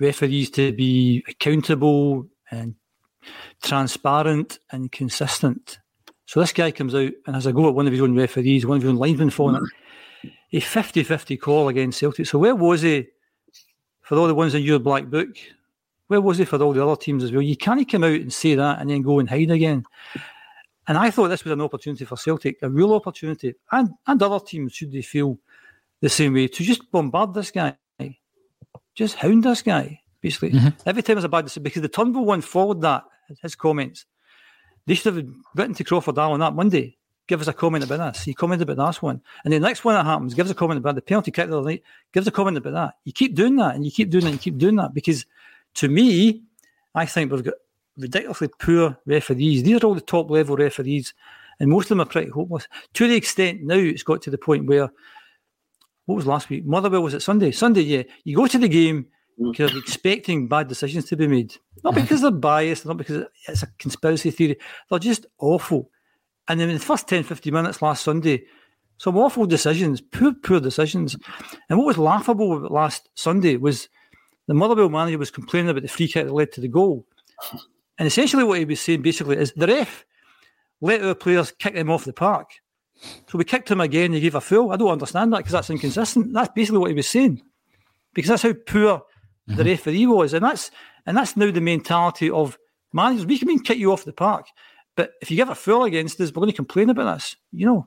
[0.00, 2.74] referees to be accountable and
[3.62, 5.78] transparent and consistent.
[6.24, 8.66] So this guy comes out and has a go at one of his own referees,
[8.66, 10.32] one of his own linesmen for it.
[10.54, 12.26] A 50 50 call against Celtic.
[12.26, 13.06] So where was he
[14.02, 15.28] for all the ones in your black book?
[16.08, 17.42] Where was he for all the other teams as well?
[17.42, 19.84] You can't come out and say that and then go and hide again.
[20.88, 24.44] And I thought this was an opportunity for Celtic, a real opportunity, and, and other
[24.44, 25.38] teams, should they feel
[26.00, 27.76] the same way, to just bombard this guy,
[28.94, 30.52] just hound this guy, basically.
[30.52, 30.88] Mm-hmm.
[30.88, 33.04] Every time there's a bad decision, because the Turnbull one followed that,
[33.42, 34.06] his comments.
[34.86, 35.26] They should have
[35.56, 36.96] written to Crawford Allan that Monday,
[37.26, 38.22] give us a comment about this.
[38.22, 39.20] He commented about this one.
[39.44, 41.68] And the next one that happens, gives a comment about the penalty kick the other
[41.68, 41.82] night,
[42.12, 42.94] gives a comment about that.
[43.04, 45.26] You keep doing that and you keep doing that and you keep doing that because
[45.76, 46.42] to me,
[46.94, 47.54] I think we've got
[47.96, 49.62] ridiculously poor referees.
[49.62, 51.14] These are all the top level referees,
[51.60, 52.68] and most of them are pretty hopeless.
[52.94, 54.90] To the extent now it's got to the point where
[56.06, 56.64] what was last week?
[56.64, 57.50] Motherwell was it Sunday?
[57.50, 58.02] Sunday, yeah.
[58.24, 59.06] You go to the game
[59.38, 61.54] because you're expecting bad decisions to be made.
[61.84, 64.56] Not because they're biased, not because it's a conspiracy theory.
[64.88, 65.90] They're just awful.
[66.48, 68.44] And then in the first 10, 15 minutes last Sunday,
[68.98, 71.16] some awful decisions, poor, poor decisions.
[71.68, 73.88] And what was laughable last Sunday was
[74.46, 77.06] the Motherwell manager was complaining about the free kick that led to the goal.
[77.98, 80.04] And essentially what he was saying basically is the ref
[80.80, 82.50] let our players kick them off the park.
[83.28, 84.72] So we kicked him again, he gave a foul.
[84.72, 86.32] I don't understand that because that's inconsistent.
[86.32, 87.42] That's basically what he was saying.
[88.16, 89.02] because that's how poor
[89.46, 89.62] the mm-hmm.
[89.62, 90.70] referee was, and that's
[91.04, 92.58] and that's now the mentality of
[92.92, 93.26] managers.
[93.26, 94.46] We can mean kick you off the park,
[94.96, 97.66] but if you give a foul against us, we're going to complain about this, you
[97.66, 97.86] know.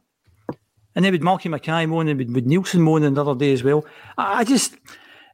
[0.95, 3.86] And then with Malky Mackay moaning, with, with Neilson moaning the other day as well.
[4.18, 4.76] I, I just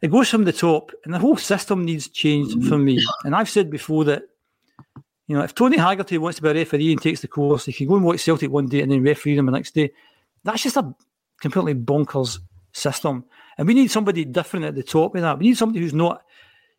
[0.02, 2.68] it goes from the top, and the whole system needs change mm-hmm.
[2.70, 3.02] for me.
[3.24, 4.24] And I've said before that
[5.28, 7.74] you know, if Tony Haggerty wants to be a referee and takes the course, he
[7.74, 9.92] can go and watch Celtic one day and then referee them the next day.
[10.44, 10.94] That's just a
[11.42, 12.40] completely bonkers
[12.74, 13.26] system.
[13.58, 15.40] And we need somebody different at the top of that.
[15.40, 16.22] We need somebody who's not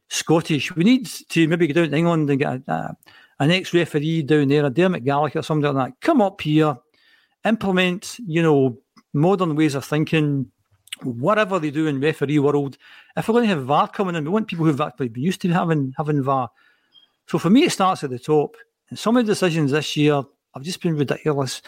[0.09, 0.75] Scottish.
[0.77, 2.97] We need to maybe go down to England and get a, a,
[3.41, 6.01] an ex referee down there, a Dermot Gallagher or somebody like that.
[6.01, 6.77] Come up here,
[7.45, 8.79] implement, you know,
[9.13, 10.53] modern ways of thinking,
[11.03, 12.77] whatever they do in referee world.
[13.17, 15.41] If we're going to have VAR coming in, we want people who've actually been used
[15.43, 16.51] to having having VAR.
[17.29, 18.57] So for me, it starts at the top.
[18.89, 20.23] And some of the decisions this year
[20.55, 21.61] have just been ridiculous.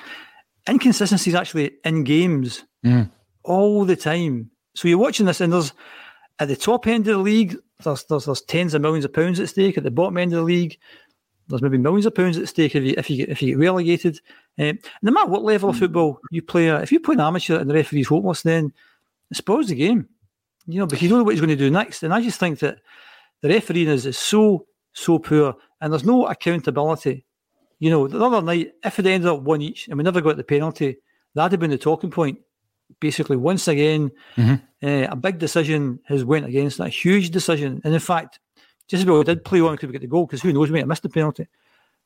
[0.69, 3.11] Inconsistencies actually in games Mm.
[3.43, 4.51] all the time.
[4.77, 5.73] So you're watching this, and there's
[6.39, 9.41] at the top end of the league, there's, there's there's tens of millions of pounds
[9.41, 9.77] at stake.
[9.77, 10.79] At the bottom end of the league,
[11.49, 13.59] there's maybe millions of pounds at stake if you if you get, if you get
[13.59, 14.21] relegated.
[14.61, 17.69] Um, no matter what level of football you play, if you play an amateur and
[17.69, 18.73] the referee's hopeless, then
[19.33, 20.09] spoils the game.
[20.67, 22.03] You know, because you don't know what he's going to do next.
[22.03, 22.79] And I just think that
[23.41, 27.25] the refereeing is, is so so poor, and there's no accountability.
[27.79, 30.37] You know, the other night, if it ended up one each and we never got
[30.37, 30.97] the penalty,
[31.35, 32.39] that'd have been the talking point.
[33.01, 34.61] Basically, once again, Mhm.
[34.83, 37.81] uh, a big decision has went against that, huge decision.
[37.85, 38.41] And in fact,
[38.89, 40.81] just about did play on could we get the goal because who knows, we might
[40.81, 41.47] have missed the penalty.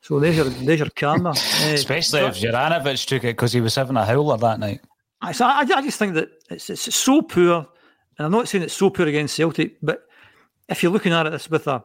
[0.03, 1.31] So there's your there's your karma.
[1.31, 1.33] Uh,
[1.73, 4.81] Especially if Juranovic took it because he was having a howler that night.
[5.23, 7.67] I, so I, I just think that it's, it's so poor,
[8.19, 10.03] and I'm not saying it's so poor against Celtic, but
[10.69, 11.85] if you're looking at it this with a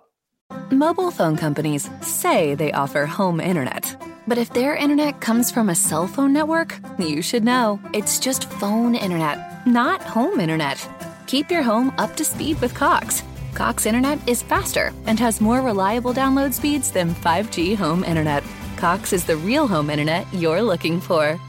[0.72, 3.96] Mobile phone companies say they offer home internet.
[4.28, 7.80] But if their internet comes from a cell phone network, you should know.
[7.94, 10.86] It's just phone internet, not home internet.
[11.28, 13.24] Keep your home up to speed with Cox.
[13.54, 18.44] Cox internet is faster and has more reliable download speeds than 5G home internet.
[18.78, 21.40] Cox is the real home internet you're looking for.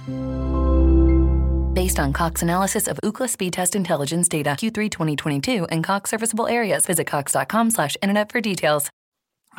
[1.79, 6.49] Based on Cox analysis of Ookla speed test intelligence data Q3 2022 and Cox serviceable
[6.49, 8.91] areas, visit cox.com/internet for details.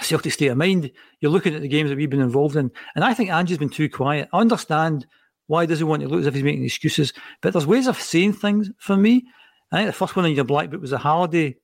[0.01, 0.91] Celtic state of mind.
[1.22, 3.70] You're looking at the games that we've been involved in, and I think Ange's been
[3.70, 4.28] too quiet.
[4.34, 5.07] I understand
[5.47, 7.97] why does he want to look as if he's making excuses, but there's ways of
[7.97, 9.24] saying things for me.
[9.72, 11.55] I think the first one in your black book was a Halliday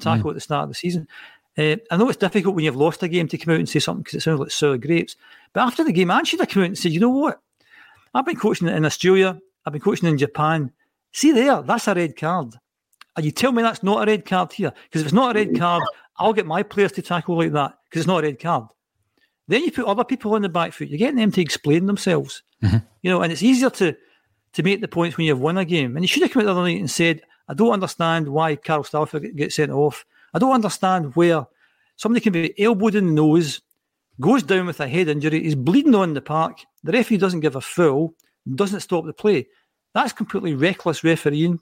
[0.00, 1.06] tackle at the start of the season.
[1.58, 3.78] Uh, I know it's difficult when you've lost a game to come out and say
[3.78, 5.16] something because it sounds like sour grapes.
[5.52, 7.42] But after the game, Ange should have come out and said, "You know what?
[8.14, 9.38] I've been coaching in Australia.
[9.68, 10.72] I've been coaching in Japan.
[11.12, 12.54] See there, that's a red card.
[13.14, 15.38] And you tell me that's not a red card here because if it's not a
[15.38, 15.58] red mm.
[15.58, 15.82] card,
[16.16, 18.64] I'll get my players to tackle like that because it's not a red card.
[19.46, 20.88] Then you put other people on the back foot.
[20.88, 22.42] You're getting them to explain themselves.
[22.62, 22.78] Mm-hmm.
[23.02, 23.94] You know, and it's easier to
[24.54, 25.96] to make the points when you've won a game.
[25.96, 28.56] And you should have come out the other night and said, I don't understand why
[28.56, 30.06] Carl Starfelt gets sent off.
[30.32, 31.46] I don't understand where
[31.96, 33.60] somebody can be elbowed in the nose,
[34.20, 36.60] goes down with a head injury, he's bleeding on the park.
[36.82, 38.14] The referee doesn't give a foul,
[38.54, 39.48] doesn't stop the play.
[39.94, 41.60] That's completely reckless refereeing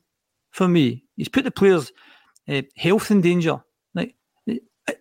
[0.51, 1.05] for me.
[1.16, 1.93] He's put the players'
[2.49, 3.62] uh, health in danger.
[3.95, 4.14] Like,
[4.49, 4.93] uh,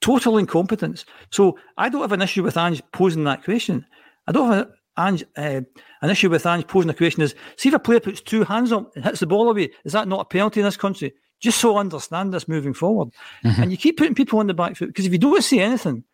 [0.00, 1.04] total incompetence.
[1.30, 3.84] So I don't have an issue with Ange posing that question.
[4.28, 5.60] I don't have a, Ange, uh,
[6.02, 8.72] an issue with Ange posing the question is, see if a player puts two hands
[8.72, 11.12] up and hits the ball away, is that not a penalty in this country?
[11.40, 13.10] Just so I understand this moving forward.
[13.42, 16.04] And you keep putting people on the back foot because if you don't see anything,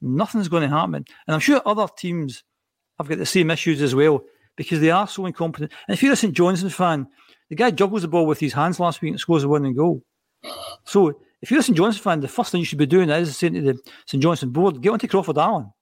[0.00, 1.04] nothing's going to happen.
[1.26, 2.44] And I'm sure other teams
[2.98, 4.22] have got the same issues as well
[4.58, 5.72] because they are so incompetent.
[5.86, 7.06] And if you're a St Johnstone fan,
[7.48, 10.02] the guy juggles the ball with his hands last week and scores a winning goal.
[10.84, 13.38] So if you're a St Johnstone fan, the first thing you should be doing is
[13.38, 15.72] saying to the St Johnstone board, get onto Crawford Allan.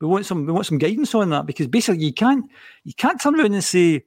[0.00, 2.44] We want some we want some guidance on that because basically you can't
[2.82, 4.04] you can't turn around and say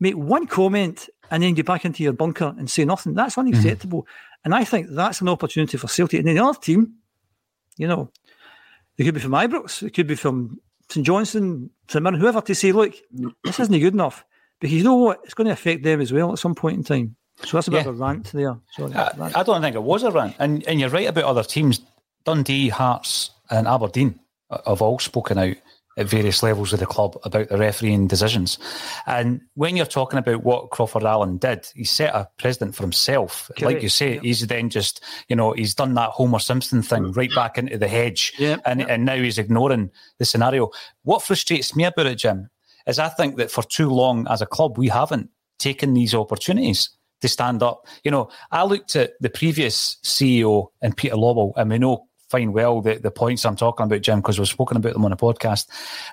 [0.00, 3.14] make one comment and then get back into your bunker and say nothing.
[3.14, 3.48] That's mm-hmm.
[3.48, 4.08] unacceptable.
[4.44, 6.18] And I think that's an opportunity for Celtic.
[6.18, 6.94] And then the other team,
[7.76, 8.10] you know,
[8.98, 10.58] it could be from Ibrox, it could be from
[10.88, 12.94] St Johnstone, St Mirren, whoever to say, look,
[13.42, 14.24] this isn't good enough.
[14.60, 15.20] Because you know what?
[15.24, 17.16] It's going to affect them as well at some point in time.
[17.44, 17.90] So that's a bit Yeah.
[17.90, 18.56] of a rant there.
[18.72, 18.94] Sorry.
[18.94, 20.36] I, I don't think it was a rant.
[20.38, 21.80] And, and you're right about other teams.
[22.24, 24.18] Dundee, Hearts, and Aberdeen
[24.50, 25.56] uh, have all spoken out
[25.96, 28.58] at various levels of the club about the refereeing decisions.
[29.06, 33.50] And when you're talking about what Crawford Allan did, he set a precedent for himself.
[33.60, 34.20] Like you say, yeah.
[34.20, 37.88] he's then just, you know, he's done that Homer Simpson thing right back into the
[37.88, 38.32] hedge.
[38.38, 40.70] Yeah, and, and now he's ignoring the scenario.
[41.02, 42.50] What frustrates me about it, Jim,
[42.86, 46.90] is I think that for too long as a club, we haven't taken these opportunities
[47.20, 47.86] to stand up.
[48.02, 52.52] You know, I looked at the previous CEO and Peter Lawwell, and we know fine
[52.52, 55.16] well the, the points I'm talking about, Jim, because we've spoken about them on a
[55.16, 55.66] podcast.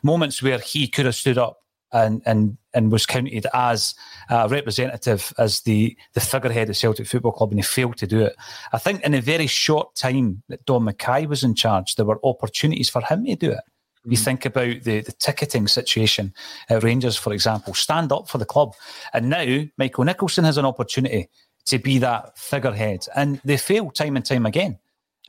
[0.03, 1.57] Moments where he could have stood up
[1.93, 3.95] and and and was counted as
[4.29, 8.21] a representative as the the figurehead of Celtic Football Club, and he failed to do
[8.21, 8.35] it.
[8.71, 12.19] I think in a very short time that Dom McKay was in charge, there were
[12.23, 13.61] opportunities for him to do it.
[14.05, 14.23] You Mm.
[14.23, 16.33] think about the, the ticketing situation
[16.69, 18.73] at Rangers, for example, stand up for the club.
[19.13, 21.29] And now Michael Nicholson has an opportunity
[21.65, 23.05] to be that figurehead.
[23.15, 24.79] And they fail time and time again.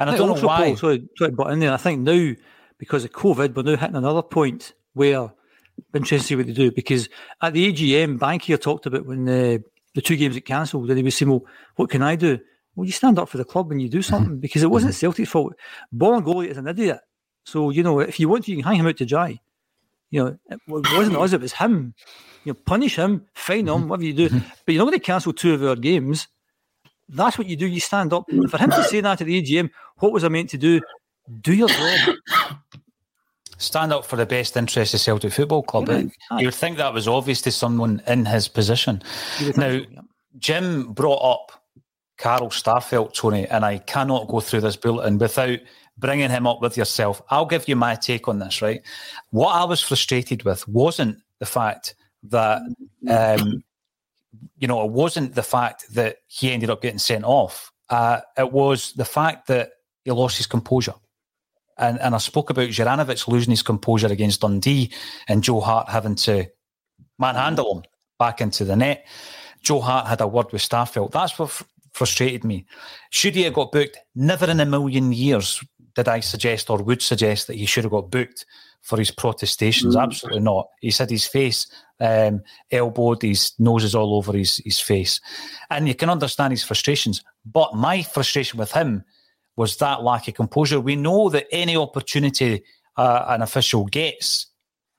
[0.01, 0.75] And I think don't know why.
[0.75, 2.35] Sorry, sorry, but in there, I think now
[2.79, 5.33] because of COVID, we're now hitting another point where
[5.95, 6.73] I'm to see what they do.
[6.73, 7.09] Because
[7.41, 9.63] at the AGM, Bankier talked about when the
[9.95, 11.45] the two games get cancelled, and he was saying, "Well,
[11.77, 12.39] what can I do?"
[12.75, 15.01] Well, you stand up for the club and you do something because it wasn't mm-hmm.
[15.01, 15.55] Celtic's fault.
[15.95, 17.01] Bolingoli is an idiot,
[17.45, 19.39] so you know if you want to, you can hang him out to dry.
[20.11, 21.95] You know, it wasn't us; it was him.
[22.45, 23.89] You know, punish him, fine him, mm-hmm.
[23.89, 24.29] whatever you do.
[24.29, 24.49] Mm-hmm.
[24.65, 26.29] But you're not going to cancel two of our games.
[27.13, 27.67] That's what you do.
[27.67, 28.25] You stand up.
[28.29, 30.81] And for him to say that at the AGM, what was I meant to do?
[31.41, 32.17] Do your job.
[33.59, 35.89] stand up for the best interest of Celtic Football Club.
[35.89, 39.03] Yeah, you would think that was obvious to someone in his position.
[39.57, 39.81] Now,
[40.39, 41.63] Jim brought up
[42.19, 45.59] Carl Starfelt, Tony, and I cannot go through this bulletin without
[45.99, 47.23] bringing him up with yourself.
[47.31, 48.83] I'll give you my take on this, right?
[49.31, 51.95] What I was frustrated with wasn't the fact
[52.25, 52.63] that,
[53.09, 53.65] um,
[54.59, 57.71] you know, it wasn't the fact that he ended up getting sent off.
[57.91, 59.71] Uh, it was the fact that
[60.05, 60.95] he lost his composure.
[61.79, 64.93] And, and I spoke about Juranovic losing his composure against Dundee
[65.29, 66.47] and Joe Hart having to
[67.19, 67.83] manhandle him
[68.19, 69.07] back into the net.
[69.63, 71.13] Joe Hart had a word with Starfelt.
[71.13, 72.67] That's what fr- frustrated me.
[73.11, 73.99] Should he have got booked?
[74.15, 75.63] Never in a million years
[75.95, 78.47] did I suggest or would suggest that he should have got booked
[78.83, 79.97] for his protestations.
[79.97, 80.03] Mm.
[80.03, 80.69] Absolutely not.
[80.81, 81.67] He's had his face
[82.01, 85.21] um, elbowed, his nose is all over his, his face.
[85.71, 87.23] And you can understand his frustrations.
[87.47, 89.05] But my frustration with him
[89.57, 90.81] was that lack of composure.
[90.81, 92.65] We know that any opportunity
[92.97, 94.47] uh, an official gets,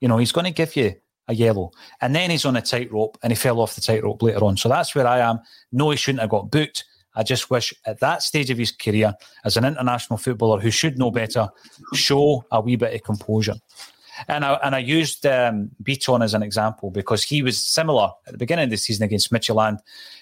[0.00, 0.94] you know, he's going to give you
[1.28, 1.70] a yellow.
[2.00, 4.56] And then he's on a tightrope and he fell off the tightrope later on.
[4.56, 5.40] So that's where I am.
[5.72, 6.84] No, he shouldn't have got booked.
[7.14, 10.98] I just wish at that stage of his career, as an international footballer who should
[10.98, 11.48] know better,
[11.94, 13.54] show a wee bit of composure.
[14.28, 18.32] And I, and I used um, Bitton as an example because he was similar at
[18.32, 19.78] the beginning of the season against Midtjylland,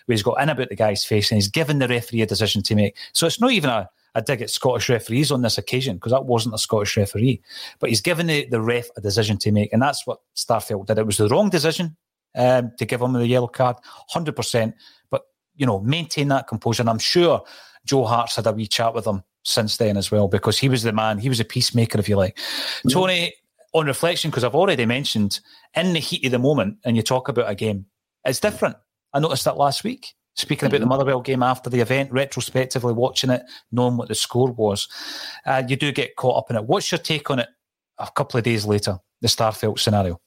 [0.06, 2.62] where he's got in about the guy's face and he's given the referee a decision
[2.62, 2.96] to make.
[3.12, 6.24] So it's not even a, a dig at Scottish referees on this occasion because that
[6.24, 7.42] wasn't a Scottish referee,
[7.80, 9.72] but he's given the, the ref a decision to make.
[9.72, 10.98] And that's what Starfelt did.
[10.98, 11.96] It was the wrong decision
[12.34, 13.76] um, to give him the yellow card,
[14.14, 14.72] 100%.
[15.10, 15.22] But,
[15.54, 16.82] you know, maintain that composure.
[16.82, 17.42] And I'm sure
[17.84, 20.82] Joe Hart's had a wee chat with him since then as well because he was
[20.82, 22.38] the man, he was a peacemaker, if you like.
[22.90, 23.34] Tony,
[23.74, 25.40] on reflection, because I've already mentioned
[25.74, 27.86] in the heat of the moment, and you talk about a game,
[28.24, 28.76] it's different.
[29.12, 30.14] I noticed that last week.
[30.34, 34.50] Speaking about the Motherwell game after the event, retrospectively watching it, knowing what the score
[34.50, 34.88] was,
[35.44, 36.64] uh, you do get caught up in it.
[36.64, 37.48] What's your take on it
[37.98, 40.18] a couple of days later, the Starfelt scenario?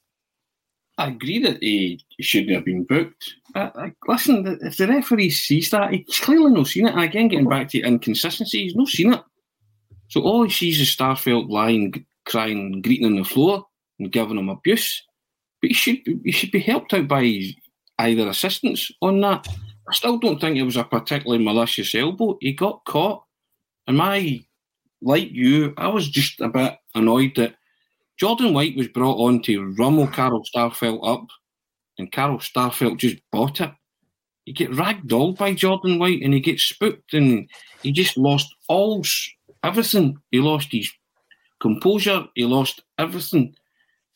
[0.98, 3.34] I agree that he shouldn't have been booked.
[4.06, 6.92] Listen, if the referee sees that, he's clearly not seen it.
[6.92, 9.22] And again, getting back to inconsistency, he's not seen it.
[10.08, 13.66] So all he sees is Starfelt lying, crying, greeting on the floor
[13.98, 15.02] and giving him abuse.
[15.60, 17.54] But he should he should be helped out by his,
[17.98, 19.46] either assistants on that.
[19.88, 22.36] I still don't think it was a particularly malicious elbow.
[22.40, 23.22] He got caught.
[23.86, 24.44] And my,
[25.00, 27.54] like you, I was just a bit annoyed that
[28.18, 31.26] Jordan White was brought on to rummel Carl Starfelt up,
[31.98, 33.70] and Carl Starfelt just bought it.
[34.44, 37.48] He get ragdolled by Jordan White, and he gets spooked, and
[37.82, 39.02] he just lost all
[39.64, 40.18] everything.
[40.30, 40.90] He lost his
[41.60, 42.26] composure.
[42.34, 43.56] He lost everything,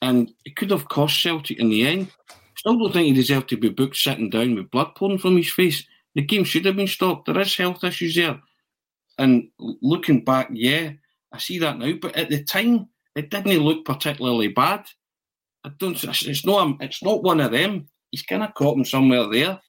[0.02, 2.12] and it could have cost Celtic in the end.
[2.56, 5.50] Still don't think he deserved to be booked sitting down with blood pouring from his
[5.50, 5.84] face.
[6.14, 7.26] The game should have been stopped.
[7.26, 8.40] There is health issues there,
[9.18, 10.92] and looking back, yeah,
[11.32, 11.92] I see that now.
[12.00, 14.84] But at the time, it didn't look particularly bad.
[15.64, 16.02] I don't.
[16.02, 16.76] It's not.
[16.80, 17.88] It's not one of them.
[18.10, 19.60] He's kind of caught him somewhere there.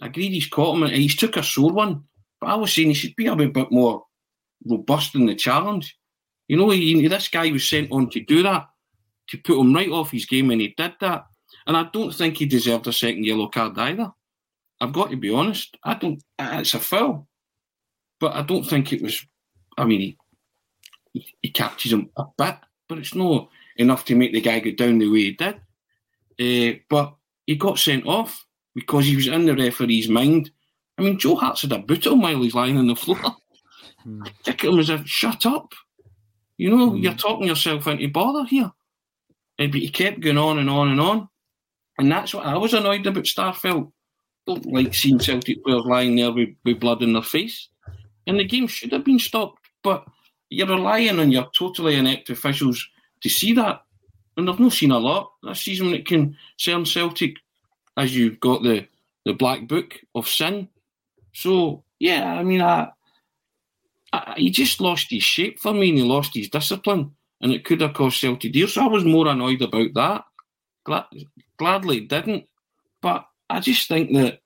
[0.00, 0.32] I agreed.
[0.32, 0.82] He's caught him.
[0.84, 2.04] and He's took a sore one.
[2.40, 4.04] But I was saying he should be a bit more
[4.64, 5.96] robust in the challenge.
[6.48, 8.66] You know, he, this guy was sent on to do that,
[9.28, 11.26] to put him right off his game, and he did that.
[11.66, 14.10] And I don't think he deserved a second yellow card either.
[14.80, 15.76] I've got to be honest.
[15.84, 16.22] I don't.
[16.38, 17.28] It's a foul,
[18.18, 19.24] but I don't think it was.
[19.76, 20.16] I mean, he
[21.12, 22.56] he, he catches him a bit,
[22.88, 25.60] but it's not enough to make the guy go down the way he did.
[26.40, 27.14] Uh, but
[27.46, 30.50] he got sent off because he was in the referee's mind.
[30.98, 33.18] I mean, Joe Hart's had a boot on while he's lying on the floor.
[34.44, 35.72] Kick him as if, shut up.
[36.56, 38.70] You know, you're talking yourself into bother here.
[39.58, 41.28] Eh, but he kept going on and on and on.
[41.98, 43.90] And that's what I was annoyed about Starfelt.
[44.46, 47.68] Don't like seeing Celtic players lying there with, with blood in their face.
[48.26, 49.68] And the game should have been stopped.
[49.82, 50.04] But
[50.48, 52.86] you're relying on your totally inept officials
[53.22, 53.82] to see that.
[54.36, 57.36] and I've not seen a lot this season when it concern Celtic,
[57.96, 58.86] as you've got the
[59.26, 60.68] the black book of sin.
[61.34, 62.88] So yeah, I mean, I,
[64.12, 67.64] I, he just lost his shape for me, and he lost his discipline, and it
[67.64, 68.66] could have cost Celtic dear.
[68.66, 70.24] So I was more annoyed about that.
[70.84, 71.04] Glad,
[71.58, 72.46] gladly didn't,
[73.02, 74.40] but I just think that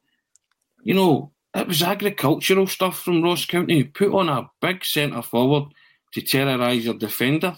[0.82, 3.84] you know it was agricultural stuff from Ross County.
[3.84, 5.72] Put on a big centre forward
[6.14, 7.56] to terrorise your defender.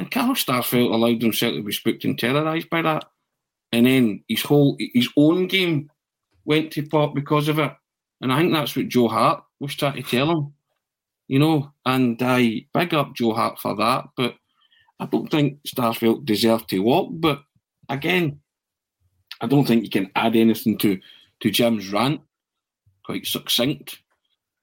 [0.00, 3.04] And Carl Starfelt allowed himself to be spooked and terrorised by that.
[3.70, 5.90] And then his whole his own game
[6.46, 7.70] went to pot because of it.
[8.22, 10.54] And I think that's what Joe Hart was trying to tell him.
[11.28, 14.36] You know, and I big up Joe Hart for that, but
[14.98, 17.10] I don't think Starfelt deserved to walk.
[17.12, 17.42] But
[17.90, 18.40] again,
[19.42, 20.98] I don't think you can add anything to,
[21.40, 22.22] to Jim's rant.
[23.04, 23.98] Quite succinct,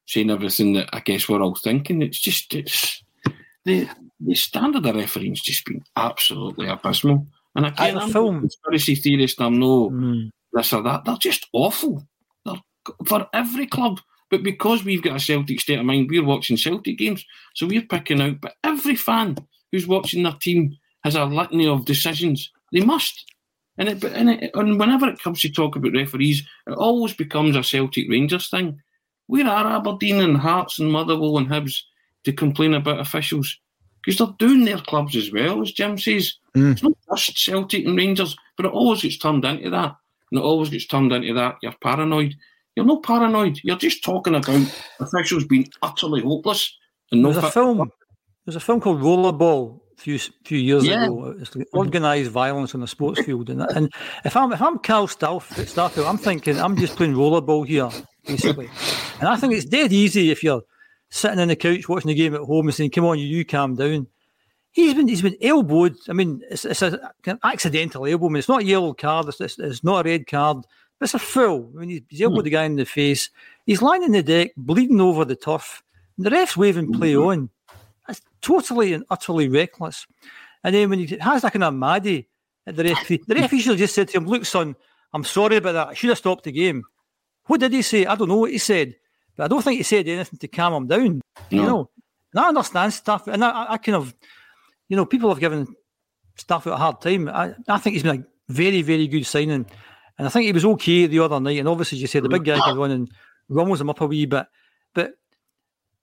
[0.07, 2.01] saying everything that I guess we're all thinking.
[2.01, 3.03] It's just it's
[3.65, 3.88] the
[4.20, 7.28] the standard of refereeing's just been absolutely abysmal.
[7.55, 8.39] And again, I'm film.
[8.41, 9.41] conspiracy theorist.
[9.41, 10.30] I'm no mm.
[10.53, 11.05] this or that.
[11.05, 12.03] They're just awful.
[12.45, 12.61] They're
[13.05, 13.99] for every club.
[14.30, 17.82] But because we've got a Celtic state of mind, we're watching Celtic games, so we're
[17.82, 18.41] picking out.
[18.41, 19.38] But every fan
[19.72, 22.51] who's watching their team has a litany of decisions.
[22.74, 23.24] They must.
[23.78, 27.55] And it, and, it, and whenever it comes to talk about referees, it always becomes
[27.55, 28.82] a Celtic Rangers thing.
[29.28, 31.82] Where are Aberdeen and Hearts and Motherwell and Hibs
[32.24, 33.57] to complain about officials?
[34.07, 36.35] Because they're doing their clubs as well, as Jim says.
[36.55, 36.71] Mm.
[36.71, 39.97] It's not just Celtic and Rangers, but it always gets turned into that.
[40.31, 41.57] And it always gets turned into that.
[41.61, 42.33] You're paranoid.
[42.77, 43.59] You're not paranoid.
[43.63, 46.73] You're just talking about officials being utterly hopeless.
[47.11, 47.91] And no there's a film.
[48.45, 51.03] There's a film called Rollerball a few few years yeah.
[51.03, 51.35] ago.
[51.41, 53.91] It's like organised violence on the sports field, and, and
[54.23, 57.89] if I'm if I'm Carl Starfelt, I'm thinking I'm just playing rollerball here,
[58.25, 58.69] basically.
[59.19, 60.61] and I think it's dead easy if you're
[61.09, 63.45] sitting on the couch watching the game at home and saying, "Come on, you, you
[63.45, 64.07] calm down."
[64.71, 65.97] He's been he's been elbowed.
[66.09, 68.27] I mean, it's, it's a, an accidental elbow.
[68.27, 69.27] I mean, it's not a yellow card.
[69.27, 70.65] It's, it's, it's not a red card.
[71.01, 71.71] It's a foul.
[71.75, 72.43] I mean, he's, he's elbowed hmm.
[72.45, 73.29] the guy in the face.
[73.65, 75.83] He's lying in the deck, bleeding over the turf.
[76.17, 77.21] And the ref's waving play hmm.
[77.21, 77.49] on.
[78.07, 80.07] That's totally and utterly reckless.
[80.63, 82.27] And then when he has that kind of Maddie
[82.65, 84.75] at the referee, the referee should have just said to him, "Look, son,
[85.13, 85.87] I'm sorry about that.
[85.89, 86.83] I should have stopped the game."
[87.45, 88.05] What did he say?
[88.05, 88.95] I don't know what he said.
[89.38, 91.21] But I don't think he said anything to calm him down.
[91.51, 91.57] No.
[91.57, 91.89] You know,
[92.33, 94.13] and I understand stuff, and I, I, kind of,
[94.89, 95.67] you know, people have given
[96.35, 97.29] stuff a hard time.
[97.29, 99.65] I, I think he's been a very, very good signing,
[100.17, 101.59] and I think he was okay the other night.
[101.59, 103.11] And obviously, as you said, the big guy came on and
[103.49, 104.47] rummels him up a wee bit.
[104.93, 105.13] But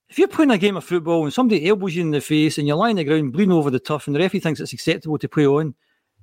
[0.09, 2.67] if you're playing a game of football and somebody elbows you in the face and
[2.67, 5.19] you're lying on the ground bleeding over the turf, and the referee thinks it's acceptable
[5.19, 5.75] to play on,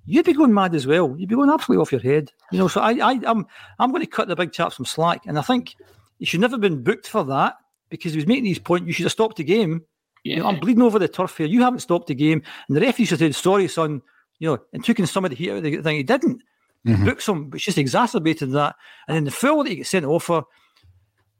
[0.05, 1.15] you'd be going mad as well.
[1.17, 2.31] You'd be going absolutely off your head.
[2.51, 3.45] You know, so I, I, I'm,
[3.79, 5.75] I'm going to cut the big chap some slack, and I think
[6.21, 7.55] he should never have been booked for that
[7.89, 8.85] because he was making these points.
[8.85, 9.81] You should have stopped the game.
[10.23, 10.35] Yeah.
[10.35, 11.47] You know, I'm bleeding over the turf here.
[11.47, 12.43] You haven't stopped the game.
[12.67, 14.03] And the referee should have said, sorry, son,
[14.37, 15.95] you know, and took in some of the heat out of the thing.
[15.95, 16.43] He didn't.
[16.85, 17.05] Mm-hmm.
[17.05, 18.75] Books him, but just exacerbated that.
[19.07, 20.45] And then the foul that he gets sent off for,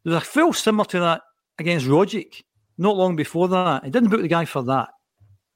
[0.04, 1.22] there was a foul similar to that
[1.60, 2.42] against Rogic
[2.80, 3.86] not long before that.
[3.86, 4.90] He didn't book the guy for that.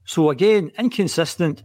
[0.06, 1.64] So again, inconsistent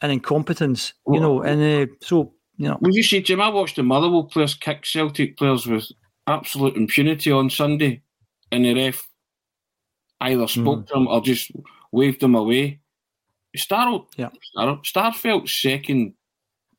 [0.00, 2.78] and incompetence, you know, and uh, so, you know.
[2.80, 5.88] Would you say, Jim, I watched the Motherwell players kick Celtic players with
[6.26, 8.02] absolute impunity on Sunday,
[8.50, 9.08] and the ref
[10.20, 10.86] either spoke mm.
[10.88, 11.50] to him or just
[11.92, 12.80] waved him away.
[13.54, 14.28] Star, yeah.
[14.42, 16.14] Star, Starfelt's second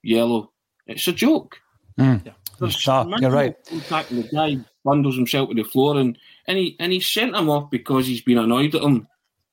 [0.04, 0.52] yellow,
[0.86, 1.58] it's a joke.
[2.00, 2.26] Mm.
[2.26, 2.70] Yeah.
[2.70, 3.56] Star, you're right.
[3.66, 6.18] The guy bundles himself to the floor and,
[6.48, 9.08] and he and he sent him off because he's been annoyed at him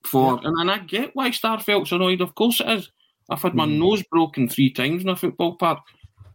[0.05, 0.49] for yeah.
[0.49, 2.91] and, and I get why Starfelt's annoyed, of course it is.
[3.31, 3.79] I've had my mm.
[3.79, 5.81] nose broken three times in a football park.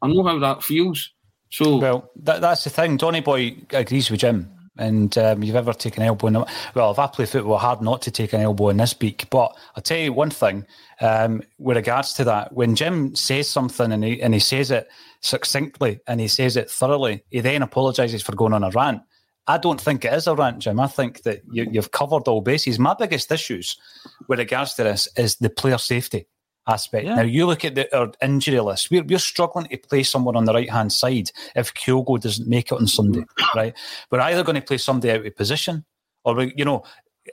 [0.01, 1.11] I know how that feels.
[1.49, 2.97] So well, that, that's the thing.
[2.97, 4.51] Donny Boy agrees with Jim.
[4.77, 7.81] And um, you've ever taken an elbow in the, well, if I play football, hard
[7.81, 9.29] not to take an elbow in this beak.
[9.29, 10.65] But I'll tell you one thing
[11.01, 12.53] um, with regards to that.
[12.53, 14.87] When Jim says something and he, and he says it
[15.19, 19.01] succinctly and he says it thoroughly, he then apologises for going on a rant.
[19.47, 20.79] I don't think it is a rant, Jim.
[20.79, 22.79] I think that you, you've covered all bases.
[22.79, 23.77] My biggest issues
[24.29, 26.27] with regards to this is the player safety
[26.69, 27.05] aspect.
[27.05, 27.15] Yeah.
[27.15, 28.91] Now you look at the our injury list.
[28.91, 32.71] We're, we're struggling to play someone on the right hand side if Kyogo doesn't make
[32.71, 33.25] it on Sunday,
[33.55, 33.75] right?
[34.11, 35.85] We're either going to play somebody out of position,
[36.23, 36.83] or we, you know,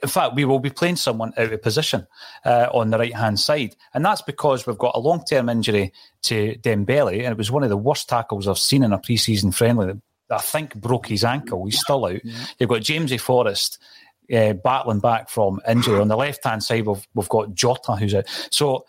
[0.01, 2.07] in fact, we will be playing someone out of position
[2.45, 5.93] uh, on the right hand side, and that's because we've got a long term injury
[6.23, 9.17] to Dembele, and it was one of the worst tackles I've seen in a pre
[9.17, 9.93] season friendly.
[10.29, 11.65] I think broke his ankle.
[11.65, 12.23] He's still out.
[12.23, 12.45] Yeah.
[12.59, 13.79] You've got Jamesy Forrest.
[14.29, 18.13] Uh, battling back from injury on the left hand side, we've we've got Jota who's
[18.13, 18.25] out.
[18.51, 18.83] So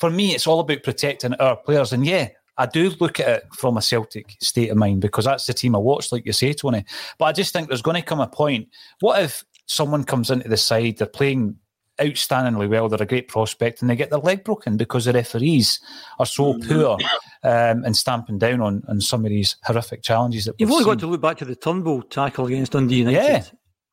[0.00, 1.92] for me, it's all about protecting our players.
[1.92, 2.28] And yeah,
[2.58, 5.74] I do look at it from a Celtic state of mind because that's the team
[5.76, 6.84] I watch, like you say, Tony.
[7.18, 8.68] But I just think there's going to come a point.
[9.00, 11.56] What if someone comes into the side, they're playing
[12.00, 12.88] outstandingly well.
[12.88, 15.80] They're a great prospect, and they get their leg broken because the referees
[16.18, 16.68] are so Mm.
[16.68, 16.98] poor
[17.44, 20.92] um, and stamping down on, on some of these horrific challenges that You've only seen.
[20.94, 23.22] got to look back to the Turnbull tackle against Dundee United.
[23.22, 23.44] Yeah.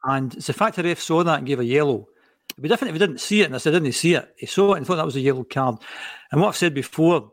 [0.06, 2.08] And it's the fact the ref saw that and gave a yellow.
[2.52, 4.34] It'd be different if he didn't see it and I said, didn't he see it?
[4.38, 5.78] He saw it and thought that was a yellow card.
[6.32, 7.32] And what I've said before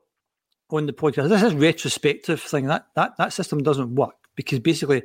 [0.71, 2.67] on the podcast, this is retrospective thing.
[2.67, 5.03] That that that system doesn't work because basically,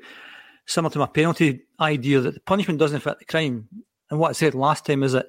[0.66, 3.68] similar to my penalty idea, that the punishment doesn't fit the crime.
[4.10, 5.28] And what I said last time is that,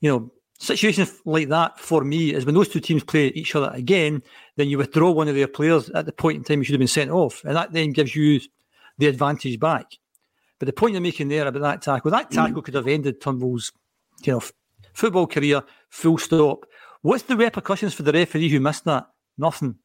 [0.00, 3.70] you know, situations like that for me is when those two teams play each other
[3.72, 4.22] again,
[4.56, 6.80] then you withdraw one of their players at the point in time you should have
[6.80, 8.40] been sent off, and that then gives you
[8.98, 9.98] the advantage back.
[10.58, 13.72] But the point you're making there about that tackle, that tackle could have ended Turnbull's,
[14.22, 14.42] you know,
[14.92, 15.62] football career.
[15.90, 16.66] Full stop.
[17.02, 19.06] What's the repercussions for the referee who missed that?
[19.36, 19.76] Nothing.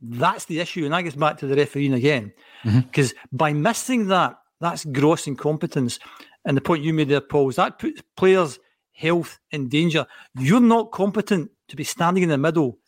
[0.00, 2.32] That's the issue, and that gets back to the refereeing again.
[2.64, 2.80] Mm-hmm.
[2.80, 5.98] Because by missing that, that's gross incompetence.
[6.44, 8.58] And the point you made there, Paul, is that puts players'
[8.92, 10.06] health in danger.
[10.38, 12.78] You're not competent to be standing in the middle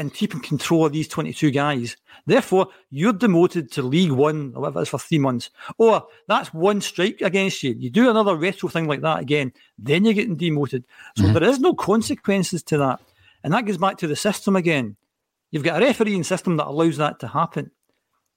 [0.00, 1.94] and keeping control of these 22 guys.
[2.24, 5.50] Therefore, you're demoted to League One or whatever it is for three months.
[5.76, 7.74] Or that's one strike against you.
[7.78, 10.84] You do another retro thing like that again, then you're getting demoted.
[11.16, 11.34] So mm-hmm.
[11.34, 13.00] there is no consequences to that.
[13.44, 14.96] And that goes back to the system again.
[15.50, 17.70] You've got a refereeing system that allows that to happen.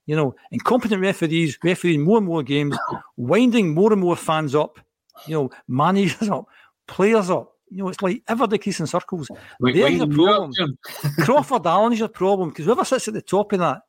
[0.06, 2.78] You know, incompetent referees refereeing more and more games,
[3.16, 4.80] winding more and more fans up,
[5.28, 6.48] you know, managers up,
[6.88, 7.53] players up.
[7.74, 9.30] You know, it's like ever decreasing circles.
[9.60, 10.78] Wait, There's a winding you problem.
[11.20, 13.82] Crawford Allan's your problem because whoever sits at the top of that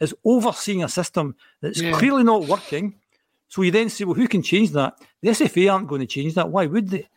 [0.00, 1.98] is overseeing a system that's Yeah.
[1.98, 2.94] clearly not working.
[3.48, 4.98] So you then say, well, who can change that?
[5.22, 6.50] The SFA aren't going to change that.
[6.50, 7.08] Why would they?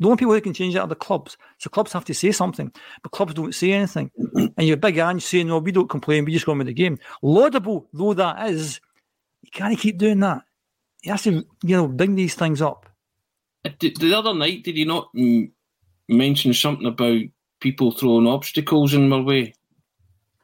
[0.00, 1.36] The only people who can change that are the clubs.
[1.58, 2.72] So clubs have to say something,
[3.02, 4.10] but clubs don't say anything.
[4.34, 6.72] and you're big Ange saying, no, we don't complain, we just go on with the
[6.72, 6.98] game.
[7.22, 8.80] Laudable though that is,
[9.42, 10.42] you can't keep doing that.
[11.02, 12.88] You have to, you know, bring these things up.
[13.64, 15.10] The, the other night, did you not
[16.08, 17.22] mention something about
[17.60, 19.54] people throwing obstacles in my way?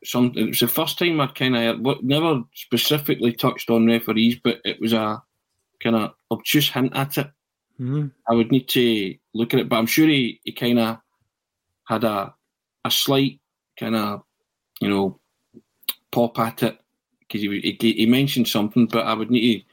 [0.05, 4.61] Some, it was the first time I kind of never specifically touched on referees, but
[4.65, 5.23] it was a
[5.83, 7.31] kind of obtuse hint at it.
[7.81, 8.13] Mhm.
[8.29, 10.99] I would need to look at it, but I'm sure he, he kind of
[11.89, 12.35] had a
[12.85, 13.41] a slight
[13.79, 14.23] kind of
[14.81, 15.19] you know
[16.13, 16.79] pop at it
[17.21, 19.67] because he, he he mentioned something, but I would need to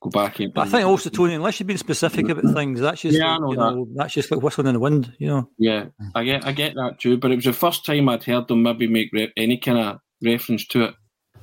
[0.00, 0.52] go back and.
[0.52, 3.38] But I think also, Tony, unless you've been specific about things, that's just, Yeah, I
[3.38, 5.50] like, know you know, that's just like whistling in the wind, you know.
[5.58, 8.48] Yeah, I get I get that too, but it was the first time I'd heard
[8.48, 10.94] them maybe make re- any kind of reference to it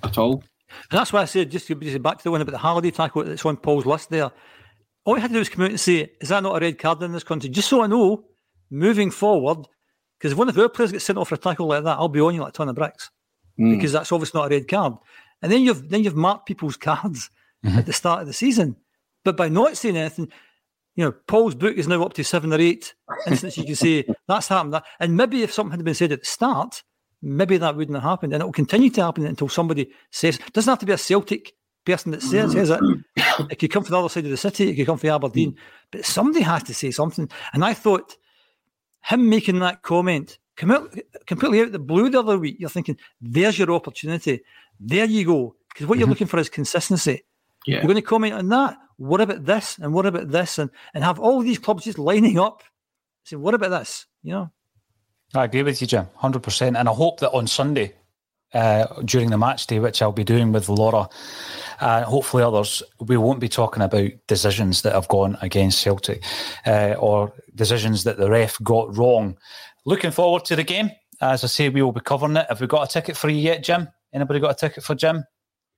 [0.03, 0.43] at all.
[0.89, 2.91] And that's why I said, just to be back to the one about the Halliday
[2.91, 4.31] tackle that's on Paul's list there.
[5.05, 6.79] All you had to do was come out and say, is that not a red
[6.79, 7.49] card in this country?
[7.49, 8.25] Just so I know,
[8.71, 9.67] moving forward,
[10.17, 12.09] because if one of our players gets sent off for a tackle like that, I'll
[12.09, 13.11] be on you like a ton of bricks.
[13.59, 13.75] Mm.
[13.75, 14.93] Because that's obviously not a red card.
[15.41, 17.29] And then you've then you've marked people's cards
[17.65, 17.79] Mm-hmm.
[17.79, 18.75] at the start of the season.
[19.23, 20.31] But by not saying anything,
[20.95, 22.93] you know, Paul's book is now up to seven or eight
[23.27, 24.73] instances you can say that's happened.
[24.73, 26.83] That and maybe if something had been said at the start,
[27.21, 28.33] maybe that wouldn't have happened.
[28.33, 30.97] And it will continue to happen until somebody says it doesn't have to be a
[30.97, 31.53] Celtic
[31.85, 32.79] person that says, says it.
[32.79, 33.51] Mm-hmm.
[33.51, 35.51] It could come from the other side of the city, it could come from Aberdeen.
[35.51, 35.87] Mm-hmm.
[35.91, 37.29] But somebody has to say something.
[37.53, 38.15] And I thought
[39.03, 42.69] him making that comment come out completely out of the blue the other week, you're
[42.69, 44.41] thinking, there's your opportunity.
[44.79, 45.55] There you go.
[45.69, 47.23] Because what you're looking for is consistency.
[47.65, 47.77] Yeah.
[47.77, 48.77] You're going to comment on that.
[48.97, 49.77] What about this?
[49.77, 50.57] And what about this?
[50.57, 52.63] And and have all these clubs just lining up
[53.23, 54.05] saying, what about this?
[54.23, 54.51] You know?
[55.33, 56.77] I agree with you, Jim, hundred percent.
[56.77, 57.93] And I hope that on Sunday,
[58.53, 61.09] uh, during the match day, which I'll be doing with Laura,
[61.81, 66.23] and hopefully others, we won't be talking about decisions that have gone against Celtic
[66.65, 69.37] uh, or decisions that the ref got wrong.
[69.85, 70.91] Looking forward to the game.
[71.21, 72.45] As I say, we will be covering it.
[72.47, 73.89] Have we got a ticket for you yet, Jim?
[74.13, 75.25] Anybody got a ticket for Jim?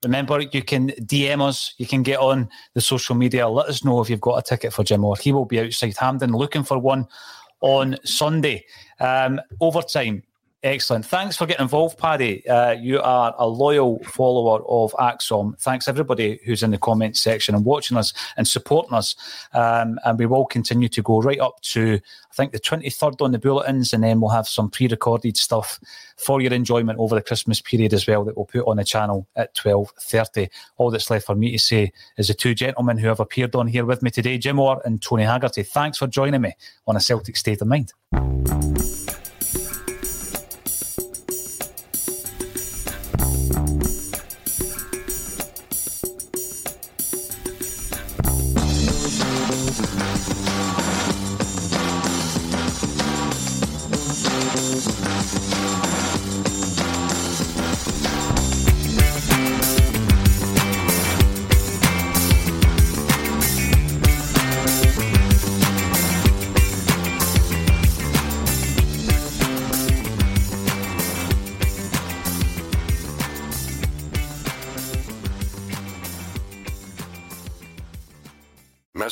[0.03, 1.73] Remember, you can DM us.
[1.77, 3.47] You can get on the social media.
[3.47, 5.97] Let us know if you've got a ticket for Jim, or he will be outside
[5.97, 7.07] Hampden looking for one
[7.61, 8.65] on Sunday.
[8.99, 10.23] Um, overtime.
[10.63, 11.05] Excellent.
[11.05, 12.45] Thanks for getting involved, Paddy.
[12.47, 15.55] Uh, you are a loyal follower of ACSOM.
[15.59, 19.15] Thanks everybody who's in the comments section and watching us and supporting us.
[19.53, 21.99] Um, and we will continue to go right up to
[22.31, 25.79] I think the 23rd on the bulletins, and then we'll have some pre-recorded stuff
[26.17, 29.27] for your enjoyment over the Christmas period as well that we'll put on the channel
[29.35, 30.49] at 12:30.
[30.77, 33.67] All that's left for me to say is the two gentlemen who have appeared on
[33.67, 35.61] here with me today, Jim Orr and Tony Haggerty.
[35.61, 36.53] Thanks for joining me
[36.87, 37.93] on a Celtic State of Mind.